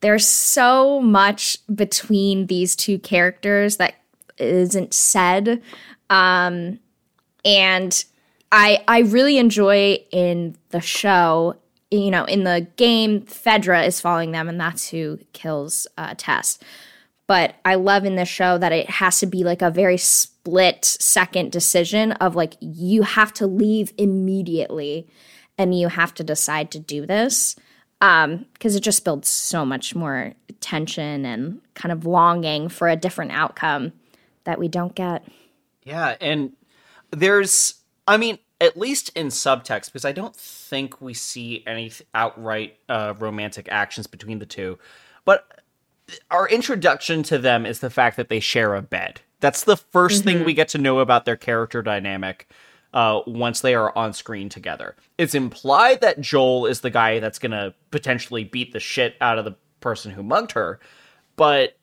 There's 0.02 0.28
so 0.28 1.02
much 1.02 1.58
between 1.74 2.45
these 2.45 2.76
two 2.76 3.00
characters 3.00 3.78
that 3.78 3.95
isn't 4.38 4.93
said. 4.93 5.62
Um, 6.09 6.80
and 7.43 8.05
I 8.51 8.84
I 8.88 8.99
really 8.99 9.38
enjoy 9.38 10.03
in 10.12 10.55
the 10.70 10.82
show, 10.82 11.55
you 11.91 12.09
know, 12.09 12.23
in 12.23 12.45
the 12.45 12.67
game, 12.77 13.21
Fedra 13.21 13.85
is 13.85 13.99
following 13.99 14.31
them, 14.31 14.47
and 14.47 14.59
that's 14.59 14.89
who 14.89 15.19
kills 15.33 15.87
uh, 15.97 16.15
Tess. 16.17 16.57
But 17.27 17.55
I 17.63 17.75
love 17.75 18.05
in 18.05 18.15
this 18.15 18.29
show 18.29 18.57
that 18.57 18.71
it 18.71 18.89
has 18.89 19.19
to 19.19 19.25
be 19.25 19.43
like 19.43 19.61
a 19.61 19.69
very 19.69 19.97
split 19.97 20.83
second 20.83 21.51
decision 21.51 22.13
of 22.13 22.35
like 22.35 22.55
you 22.59 23.03
have 23.03 23.33
to 23.35 23.47
leave 23.47 23.93
immediately 23.97 25.07
and 25.57 25.77
you 25.77 25.87
have 25.87 26.13
to 26.15 26.23
decide 26.23 26.71
to 26.71 26.79
do 26.79 27.05
this 27.05 27.55
because 27.99 28.25
um, 28.25 28.45
it 28.63 28.81
just 28.81 29.05
builds 29.05 29.29
so 29.29 29.63
much 29.63 29.93
more 29.93 30.33
tension 30.59 31.25
and 31.25 31.61
kind 31.73 31.91
of 31.91 32.05
longing 32.05 32.67
for 32.67 32.89
a 32.89 32.95
different 32.95 33.31
outcome 33.31 33.93
that 34.43 34.59
we 34.59 34.67
don't 34.67 34.95
get. 34.95 35.23
Yeah, 35.83 36.15
and 36.19 36.53
there's, 37.11 37.75
I 38.07 38.17
mean, 38.17 38.39
at 38.62 38.78
least 38.78 39.09
in 39.16 39.28
subtext, 39.28 39.88
because 39.88 40.05
I 40.05 40.12
don't 40.12 40.36
think 40.36 41.01
we 41.01 41.14
see 41.14 41.64
any 41.66 41.91
outright 42.14 42.78
uh, 42.88 43.16
romantic 43.20 43.68
actions 43.70 44.07
between 44.07 44.39
the 44.39 44.45
two, 44.45 44.78
but 45.26 45.64
our 46.30 46.47
introduction 46.47 47.24
to 47.24 47.38
them 47.38 47.66
is 47.66 47.80
the 47.80 47.89
fact 47.89 48.18
that 48.18 48.30
they 48.30 48.39
share 48.39 48.76
a 48.76 48.82
bed. 48.82 49.22
That's 49.39 49.64
the 49.64 49.76
1st 49.76 50.24
thing 50.24 50.45
we 50.45 50.53
get 50.53 50.68
to 50.70 50.78
know 50.78 50.99
about 50.99 51.26
their 51.26 51.36
character 51.36 51.82
dynamic 51.82 52.47
uh, 52.93 53.22
once 53.26 53.62
they 53.62 53.74
are 53.74 53.97
on 53.97 54.14
screen 54.14 54.47
together. 54.47 54.95
It's 55.18 55.34
implied 55.34 56.01
that 56.01 56.22
Joel 56.22 56.68
is 56.68 56.82
the 56.82 56.89
guy 56.91 57.20
that's 57.20 57.39
going 57.39 57.51
to 57.51 57.74
potentially 57.89 58.43
beat 58.43 58.74
the 58.74 58.80
shit 58.80 59.16
out 59.22 59.39
of 59.39 59.45
the 59.45 59.55
person 59.80 60.12
who 60.12 60.22
mugged 60.22 60.51
her, 60.51 60.80
but 61.36 61.78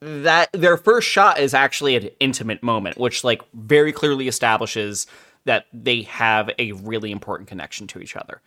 that 0.00 0.50
their 0.52 0.76
first 0.76 1.08
shot 1.08 1.38
is 1.40 1.54
actually 1.54 1.96
an 1.96 2.10
intimate 2.20 2.62
moment, 2.62 2.98
which 2.98 3.24
like 3.24 3.42
very 3.54 3.92
clearly 3.92 4.28
establishes 4.28 5.06
that 5.48 5.66
they 5.72 6.02
have 6.02 6.50
a 6.58 6.72
really 6.72 7.10
important 7.10 7.48
connection 7.48 7.86
to 7.88 8.00
each 8.00 8.16
other. 8.16 8.40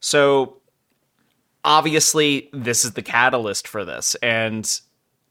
So 0.00 0.58
obviously 1.64 2.48
this 2.52 2.84
is 2.84 2.92
the 2.92 3.02
catalyst 3.02 3.66
for 3.66 3.84
this. 3.84 4.14
And 4.16 4.80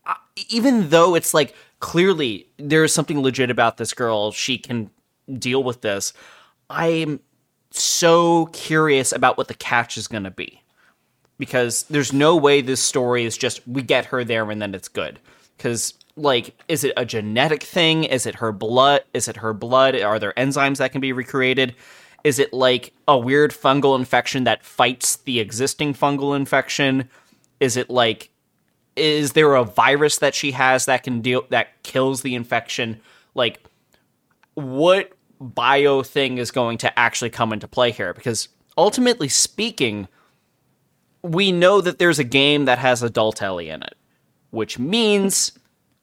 uh, 0.05 0.15
even 0.49 0.89
though 0.89 1.15
it's 1.15 1.33
like 1.33 1.55
clearly 1.79 2.47
there's 2.57 2.93
something 2.93 3.21
legit 3.21 3.49
about 3.49 3.77
this 3.77 3.93
girl 3.93 4.31
she 4.31 4.57
can 4.57 4.89
deal 5.37 5.63
with 5.63 5.81
this 5.81 6.13
i'm 6.69 7.19
so 7.75 8.47
curious 8.47 9.11
about 9.11 9.37
what 9.37 9.47
the 9.47 9.53
catch 9.53 9.97
is 9.97 10.07
going 10.07 10.23
to 10.23 10.31
be. 10.31 10.61
Because 11.37 11.83
there's 11.83 12.13
no 12.13 12.35
way 12.35 12.61
this 12.61 12.81
story 12.81 13.25
is 13.25 13.37
just 13.37 13.67
we 13.67 13.81
get 13.81 14.05
her 14.05 14.23
there 14.23 14.49
and 14.49 14.61
then 14.61 14.75
it's 14.75 14.87
good. 14.87 15.19
Because 15.57 15.93
like 16.15 16.55
is 16.67 16.83
it 16.83 16.93
a 16.97 17.05
genetic 17.05 17.63
thing? 17.63 18.03
Is 18.03 18.25
it 18.25 18.35
her 18.35 18.51
blood? 18.51 19.03
Is 19.13 19.27
it 19.27 19.37
her 19.37 19.53
blood? 19.53 19.99
Are 19.99 20.19
there 20.19 20.33
enzymes 20.33 20.77
that 20.77 20.91
can 20.91 21.01
be 21.01 21.13
recreated? 21.13 21.75
Is 22.23 22.39
it 22.39 22.53
like 22.53 22.93
a 23.07 23.17
weird 23.17 23.51
fungal 23.51 23.97
infection 23.97 24.45
that 24.45 24.63
fights 24.63 25.17
the 25.17 25.39
existing 25.39 25.93
fungal 25.93 26.35
infection? 26.35 27.09
Is 27.59 27.77
it 27.77 27.89
like 27.89 28.29
is 28.95 29.33
there 29.33 29.55
a 29.55 29.63
virus 29.63 30.19
that 30.19 30.35
she 30.35 30.51
has 30.51 30.85
that 30.85 31.03
can 31.03 31.21
deal 31.21 31.45
that 31.49 31.81
kills 31.83 32.21
the 32.21 32.35
infection? 32.35 33.01
Like 33.33 33.63
what 34.53 35.11
bio 35.39 36.03
thing 36.03 36.37
is 36.37 36.51
going 36.51 36.77
to 36.79 36.99
actually 36.99 37.31
come 37.31 37.51
into 37.51 37.67
play 37.67 37.91
here? 37.91 38.13
Because 38.13 38.49
ultimately 38.77 39.29
speaking 39.29 40.07
we 41.23 41.51
know 41.51 41.79
that 41.81 41.99
there's 41.99 42.19
a 42.19 42.23
game 42.23 42.65
that 42.65 42.79
has 42.79 43.01
adult 43.01 43.41
Ellie 43.41 43.69
in 43.69 43.81
it, 43.81 43.95
which 44.51 44.77
means 44.77 45.53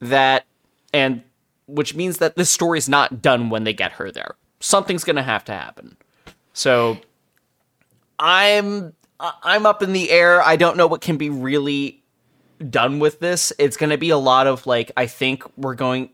that 0.01 0.47
and 0.93 1.23
which 1.67 1.95
means 1.95 2.19
that 2.19 2.37
this 2.37 2.51
story 2.51 2.79
is 2.79 2.89
not 2.89 3.23
done 3.23 3.49
when 3.49 3.65
they 3.65 3.73
get 3.73 3.93
her 3.93 4.11
there. 4.11 4.35
Something's 4.59 5.05
going 5.05 5.17
to 5.17 5.23
have 5.23 5.45
to 5.45 5.53
happen. 5.53 5.97
So 6.53 6.99
I'm 8.19 8.93
I'm 9.19 9.67
up 9.67 9.83
in 9.83 9.93
the 9.93 10.11
air. 10.11 10.43
I 10.43 10.57
don't 10.57 10.77
know 10.77 10.87
what 10.87 11.01
can 11.01 11.17
be 11.17 11.31
really 11.31 12.03
done 12.69 12.99
with 12.99 13.21
this. 13.21 13.53
It's 13.59 13.77
going 13.77 13.91
to 13.91 13.99
be 13.99 14.11
a 14.11 14.19
lot 14.19 14.47
of 14.47 14.67
like 14.67 14.91
I 14.97 15.07
think 15.07 15.45
we're 15.57 15.75
going 15.75 16.11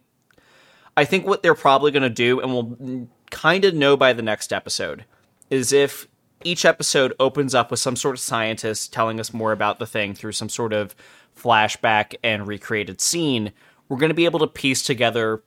I 0.96 1.04
think 1.04 1.26
what 1.26 1.42
they're 1.42 1.54
probably 1.54 1.90
going 1.90 2.02
to 2.02 2.10
do 2.10 2.40
and 2.40 2.52
we'll 2.52 3.08
kind 3.30 3.64
of 3.64 3.74
know 3.74 3.96
by 3.96 4.12
the 4.12 4.22
next 4.22 4.52
episode 4.52 5.04
is 5.50 5.72
if 5.72 6.06
each 6.44 6.64
episode 6.64 7.12
opens 7.18 7.54
up 7.54 7.70
with 7.70 7.80
some 7.80 7.96
sort 7.96 8.14
of 8.14 8.20
scientist 8.20 8.92
telling 8.92 9.18
us 9.18 9.32
more 9.32 9.52
about 9.52 9.78
the 9.78 9.86
thing 9.86 10.14
through 10.14 10.32
some 10.32 10.48
sort 10.48 10.72
of 10.72 10.94
flashback 11.36 12.14
and 12.22 12.46
recreated 12.46 13.00
scene, 13.00 13.52
we're 13.88 13.98
going 13.98 14.10
to 14.10 14.14
be 14.14 14.24
able 14.24 14.40
to 14.40 14.46
piece 14.46 14.82
together 14.82 15.42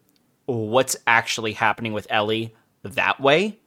what's 0.46 0.96
actually 1.06 1.54
happening 1.54 1.94
with 1.94 2.08
Ellie 2.10 2.56
that 2.84 3.20
way 3.20 3.58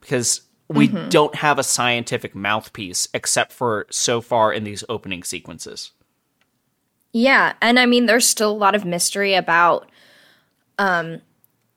because 0.00 0.42
we 0.68 0.88
mm-hmm. 0.88 1.08
don't 1.08 1.34
have 1.36 1.58
a 1.58 1.62
scientific 1.62 2.34
mouthpiece 2.34 3.08
except 3.14 3.52
for 3.52 3.86
so 3.90 4.20
far 4.20 4.52
in 4.52 4.64
these 4.64 4.84
opening 4.88 5.22
sequences. 5.22 5.92
Yeah, 7.12 7.52
and 7.60 7.78
I 7.78 7.86
mean 7.86 8.06
there's 8.06 8.26
still 8.26 8.50
a 8.50 8.56
lot 8.56 8.74
of 8.74 8.84
mystery 8.84 9.34
about 9.34 9.88
um 10.78 11.20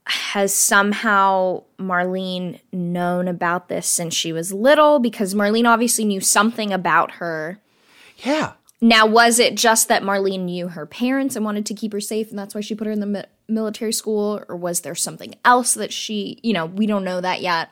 has 0.07 0.53
somehow 0.53 1.63
Marlene 1.79 2.59
known 2.71 3.27
about 3.27 3.69
this 3.69 3.87
since 3.87 4.13
she 4.13 4.31
was 4.31 4.53
little 4.53 4.99
because 4.99 5.33
Marlene 5.33 5.67
obviously 5.67 6.05
knew 6.05 6.21
something 6.21 6.71
about 6.71 7.11
her. 7.11 7.59
Yeah. 8.19 8.53
Now, 8.81 9.05
was 9.05 9.39
it 9.39 9.55
just 9.55 9.87
that 9.87 10.03
Marlene 10.03 10.41
knew 10.41 10.67
her 10.67 10.85
parents 10.85 11.35
and 11.35 11.45
wanted 11.45 11.65
to 11.67 11.73
keep 11.73 11.93
her 11.93 12.01
safe 12.01 12.29
and 12.29 12.37
that's 12.37 12.53
why 12.53 12.61
she 12.61 12.75
put 12.75 12.87
her 12.87 12.93
in 12.93 12.99
the 12.99 13.05
mi- 13.05 13.23
military 13.47 13.93
school? 13.93 14.43
Or 14.47 14.55
was 14.55 14.81
there 14.81 14.95
something 14.95 15.35
else 15.45 15.73
that 15.75 15.93
she, 15.93 16.39
you 16.43 16.53
know, 16.53 16.65
we 16.65 16.85
don't 16.85 17.05
know 17.05 17.21
that 17.21 17.41
yet. 17.41 17.69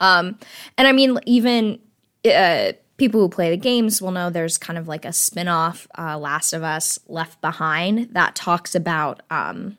Um, 0.00 0.38
and 0.78 0.86
I 0.86 0.92
mean, 0.92 1.18
even 1.26 1.80
uh, 2.24 2.72
people 2.96 3.20
who 3.20 3.28
play 3.28 3.50
the 3.50 3.56
games 3.56 4.00
will 4.00 4.12
know 4.12 4.30
there's 4.30 4.58
kind 4.58 4.78
of 4.78 4.88
like 4.88 5.04
a 5.04 5.12
spin 5.12 5.48
off, 5.48 5.86
uh, 5.98 6.18
Last 6.18 6.52
of 6.52 6.62
Us 6.62 6.98
Left 7.08 7.40
Behind, 7.40 8.14
that 8.14 8.34
talks 8.34 8.74
about 8.74 9.22
um, 9.30 9.76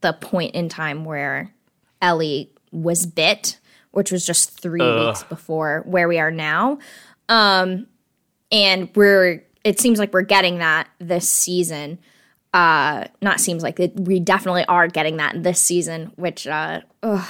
the 0.00 0.12
point 0.12 0.54
in 0.54 0.68
time 0.68 1.04
where 1.04 1.52
Ellie 2.00 2.52
was 2.70 3.06
bit, 3.06 3.58
which 3.90 4.12
was 4.12 4.24
just 4.24 4.60
three 4.60 4.80
Ugh. 4.80 5.08
weeks 5.08 5.24
before 5.24 5.82
where 5.86 6.08
we 6.08 6.18
are 6.18 6.30
now. 6.30 6.78
Um, 7.28 7.86
and 8.52 8.90
we're, 8.94 9.44
it 9.64 9.80
seems 9.80 9.98
like 9.98 10.12
we're 10.12 10.22
getting 10.22 10.58
that 10.58 10.88
this 10.98 11.28
season. 11.28 11.98
Uh, 12.52 13.04
not 13.22 13.38
seems 13.40 13.62
like 13.62 13.78
it, 13.78 13.94
we 13.98 14.18
definitely 14.18 14.64
are 14.66 14.88
getting 14.88 15.18
that 15.18 15.40
this 15.42 15.62
season, 15.62 16.12
which, 16.16 16.46
uh, 16.48 16.80
ugh, 17.02 17.28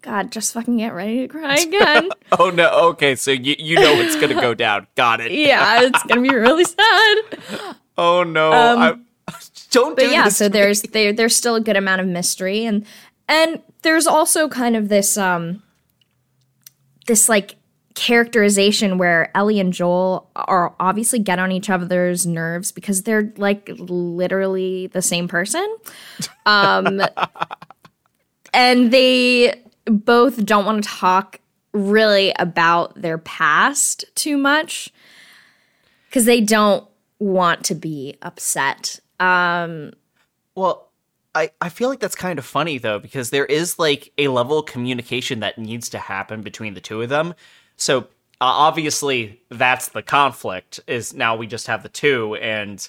God, 0.00 0.30
just 0.30 0.52
fucking 0.54 0.76
get 0.76 0.94
ready 0.94 1.22
to 1.22 1.28
cry 1.28 1.54
again. 1.60 2.08
oh 2.38 2.50
no. 2.50 2.70
Okay, 2.90 3.16
so 3.16 3.30
you 3.32 3.56
you 3.58 3.76
know 3.76 3.94
it's 3.94 4.14
gonna 4.16 4.34
go 4.40 4.54
down. 4.54 4.86
Got 4.94 5.20
it. 5.20 5.32
yeah, 5.32 5.82
it's 5.82 6.02
gonna 6.04 6.20
be 6.22 6.34
really 6.34 6.64
sad. 6.64 7.16
Oh 7.96 8.24
no. 8.24 8.52
Um, 8.52 9.06
don't 9.70 9.94
but 9.94 10.06
do 10.06 10.10
yeah, 10.10 10.28
so 10.28 10.48
there's 10.48 10.82
there 10.82 11.12
there's 11.12 11.36
still 11.36 11.54
a 11.54 11.60
good 11.60 11.76
amount 11.76 12.00
of 12.00 12.08
mystery 12.08 12.64
and 12.64 12.84
and 13.28 13.62
there's 13.82 14.06
also 14.08 14.48
kind 14.48 14.74
of 14.74 14.88
this 14.88 15.16
um 15.16 15.62
this 17.06 17.28
like 17.28 17.54
characterization 17.94 18.98
where 18.98 19.30
Ellie 19.36 19.60
and 19.60 19.72
Joel 19.72 20.28
are 20.34 20.74
obviously 20.80 21.18
get 21.20 21.38
on 21.38 21.52
each 21.52 21.70
other's 21.70 22.26
nerves 22.26 22.72
because 22.72 23.02
they're 23.02 23.32
like 23.36 23.70
literally 23.78 24.88
the 24.88 25.02
same 25.02 25.28
person. 25.28 25.66
Um 26.44 27.00
and 28.54 28.90
they 28.90 29.62
both 29.86 30.44
don't 30.44 30.64
want 30.64 30.82
to 30.82 30.90
talk 30.90 31.40
really 31.72 32.32
about 32.38 33.00
their 33.00 33.18
past 33.18 34.04
too 34.14 34.38
much 34.38 34.92
because 36.08 36.24
they 36.24 36.40
don't 36.40 36.86
want 37.18 37.64
to 37.64 37.74
be 37.74 38.16
upset. 38.22 39.00
Um, 39.18 39.92
well, 40.54 40.90
I, 41.34 41.50
I 41.60 41.68
feel 41.68 41.88
like 41.88 41.98
that's 41.98 42.14
kind 42.14 42.38
of 42.38 42.44
funny 42.44 42.78
though, 42.78 43.00
because 43.00 43.30
there 43.30 43.46
is 43.46 43.78
like 43.78 44.12
a 44.16 44.28
level 44.28 44.60
of 44.60 44.66
communication 44.66 45.40
that 45.40 45.58
needs 45.58 45.88
to 45.90 45.98
happen 45.98 46.42
between 46.42 46.74
the 46.74 46.80
two 46.80 47.02
of 47.02 47.08
them. 47.08 47.34
So 47.76 48.00
uh, 48.00 48.04
obviously 48.40 49.40
that's 49.50 49.88
the 49.88 50.02
conflict 50.02 50.80
is 50.86 51.14
now 51.14 51.36
we 51.36 51.46
just 51.46 51.66
have 51.66 51.82
the 51.82 51.88
two 51.88 52.34
and 52.36 52.86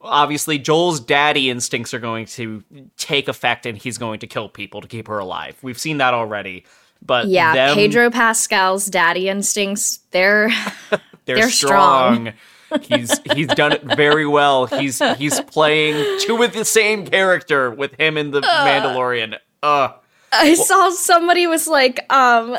obviously 0.00 0.58
Joel's 0.58 1.00
daddy 1.00 1.50
instincts 1.50 1.92
are 1.94 1.98
going 1.98 2.26
to 2.26 2.62
take 2.96 3.28
effect 3.28 3.66
and 3.66 3.76
he's 3.76 3.98
going 3.98 4.20
to 4.20 4.26
kill 4.26 4.48
people 4.48 4.80
to 4.80 4.88
keep 4.88 5.08
her 5.08 5.18
alive. 5.18 5.56
We've 5.62 5.78
seen 5.78 5.98
that 5.98 6.14
already. 6.14 6.64
But 7.04 7.28
yeah, 7.28 7.54
them, 7.54 7.74
Pedro 7.74 8.10
Pascal's 8.10 8.86
daddy 8.86 9.28
instincts, 9.28 10.00
they're 10.10 10.48
they're, 11.24 11.36
they're 11.36 11.50
strong. 11.50 12.32
strong. 12.70 12.82
he's 12.82 13.20
he's 13.34 13.48
done 13.48 13.72
it 13.72 13.84
very 13.84 14.26
well. 14.26 14.66
He's 14.66 14.98
he's 15.16 15.40
playing 15.42 16.20
two 16.20 16.36
with 16.36 16.54
the 16.54 16.64
same 16.64 17.06
character 17.06 17.70
with 17.70 17.94
him 18.00 18.16
in 18.16 18.30
the 18.30 18.38
uh, 18.38 18.66
Mandalorian. 18.66 19.38
Uh 19.62 19.90
I 20.32 20.48
well, 20.50 20.56
saw 20.56 20.90
somebody 20.90 21.46
was 21.46 21.66
like, 21.66 22.12
um, 22.12 22.58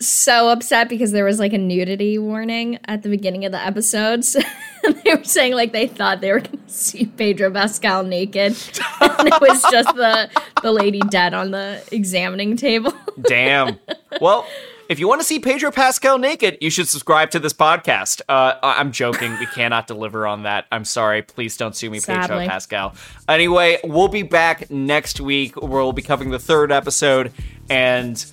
so 0.00 0.48
upset 0.48 0.88
because 0.88 1.12
there 1.12 1.24
was 1.24 1.38
like 1.38 1.52
a 1.52 1.58
nudity 1.58 2.18
warning 2.18 2.78
at 2.84 3.02
the 3.02 3.08
beginning 3.08 3.44
of 3.44 3.52
the 3.52 3.60
episodes. 3.64 4.32
they 5.04 5.14
were 5.14 5.24
saying 5.24 5.54
like 5.54 5.72
they 5.72 5.86
thought 5.86 6.20
they 6.20 6.32
were 6.32 6.40
going 6.40 6.58
to 6.66 6.72
see 6.72 7.06
Pedro 7.06 7.50
Pascal 7.50 8.04
naked, 8.04 8.52
and 9.00 9.28
it 9.28 9.40
was 9.40 9.62
just 9.70 9.94
the 9.96 10.30
the 10.62 10.72
lady 10.72 11.00
dead 11.10 11.34
on 11.34 11.50
the 11.50 11.82
examining 11.92 12.56
table. 12.56 12.92
Damn. 13.22 13.78
Well, 14.20 14.46
if 14.88 14.98
you 14.98 15.06
want 15.06 15.20
to 15.20 15.26
see 15.26 15.38
Pedro 15.38 15.70
Pascal 15.70 16.16
naked, 16.16 16.58
you 16.60 16.70
should 16.70 16.88
subscribe 16.88 17.30
to 17.32 17.38
this 17.38 17.52
podcast. 17.52 18.22
Uh, 18.28 18.54
I'm 18.62 18.90
joking. 18.90 19.38
We 19.38 19.46
cannot 19.46 19.86
deliver 19.86 20.26
on 20.26 20.44
that. 20.44 20.66
I'm 20.72 20.84
sorry. 20.84 21.20
Please 21.22 21.58
don't 21.58 21.76
sue 21.76 21.90
me, 21.90 22.00
Sadly. 22.00 22.22
Pedro 22.22 22.46
Pascal. 22.46 22.94
Anyway, 23.28 23.78
we'll 23.84 24.08
be 24.08 24.22
back 24.22 24.70
next 24.70 25.20
week 25.20 25.56
where 25.56 25.82
we'll 25.82 25.92
be 25.92 26.02
covering 26.02 26.30
the 26.30 26.38
third 26.38 26.72
episode 26.72 27.32
and 27.68 28.24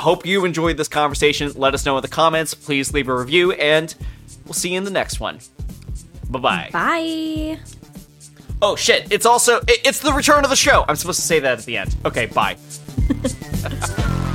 hope 0.00 0.26
you 0.26 0.44
enjoyed 0.44 0.76
this 0.76 0.88
conversation. 0.88 1.52
Let 1.54 1.74
us 1.74 1.84
know 1.84 1.96
in 1.96 2.02
the 2.02 2.08
comments. 2.08 2.54
Please 2.54 2.92
leave 2.92 3.08
a 3.08 3.14
review, 3.14 3.52
and 3.52 3.94
we'll 4.44 4.54
see 4.54 4.70
you 4.70 4.78
in 4.78 4.84
the 4.84 4.90
next 4.90 5.20
one. 5.20 5.40
Bye-bye. 6.30 6.70
Bye. 6.72 7.58
Oh 8.60 8.74
shit! 8.74 9.12
It's 9.12 9.24
also 9.24 9.60
it's 9.68 10.00
the 10.00 10.12
return 10.12 10.42
of 10.42 10.50
the 10.50 10.56
show. 10.56 10.84
I'm 10.88 10.96
supposed 10.96 11.20
to 11.20 11.26
say 11.26 11.38
that 11.40 11.58
at 11.58 11.64
the 11.64 11.76
end. 11.76 11.94
Okay, 12.04 12.26
bye. 12.26 12.56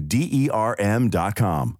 D 0.00 0.28
E 0.40 0.50
R 0.50 0.74
M.com. 0.78 1.78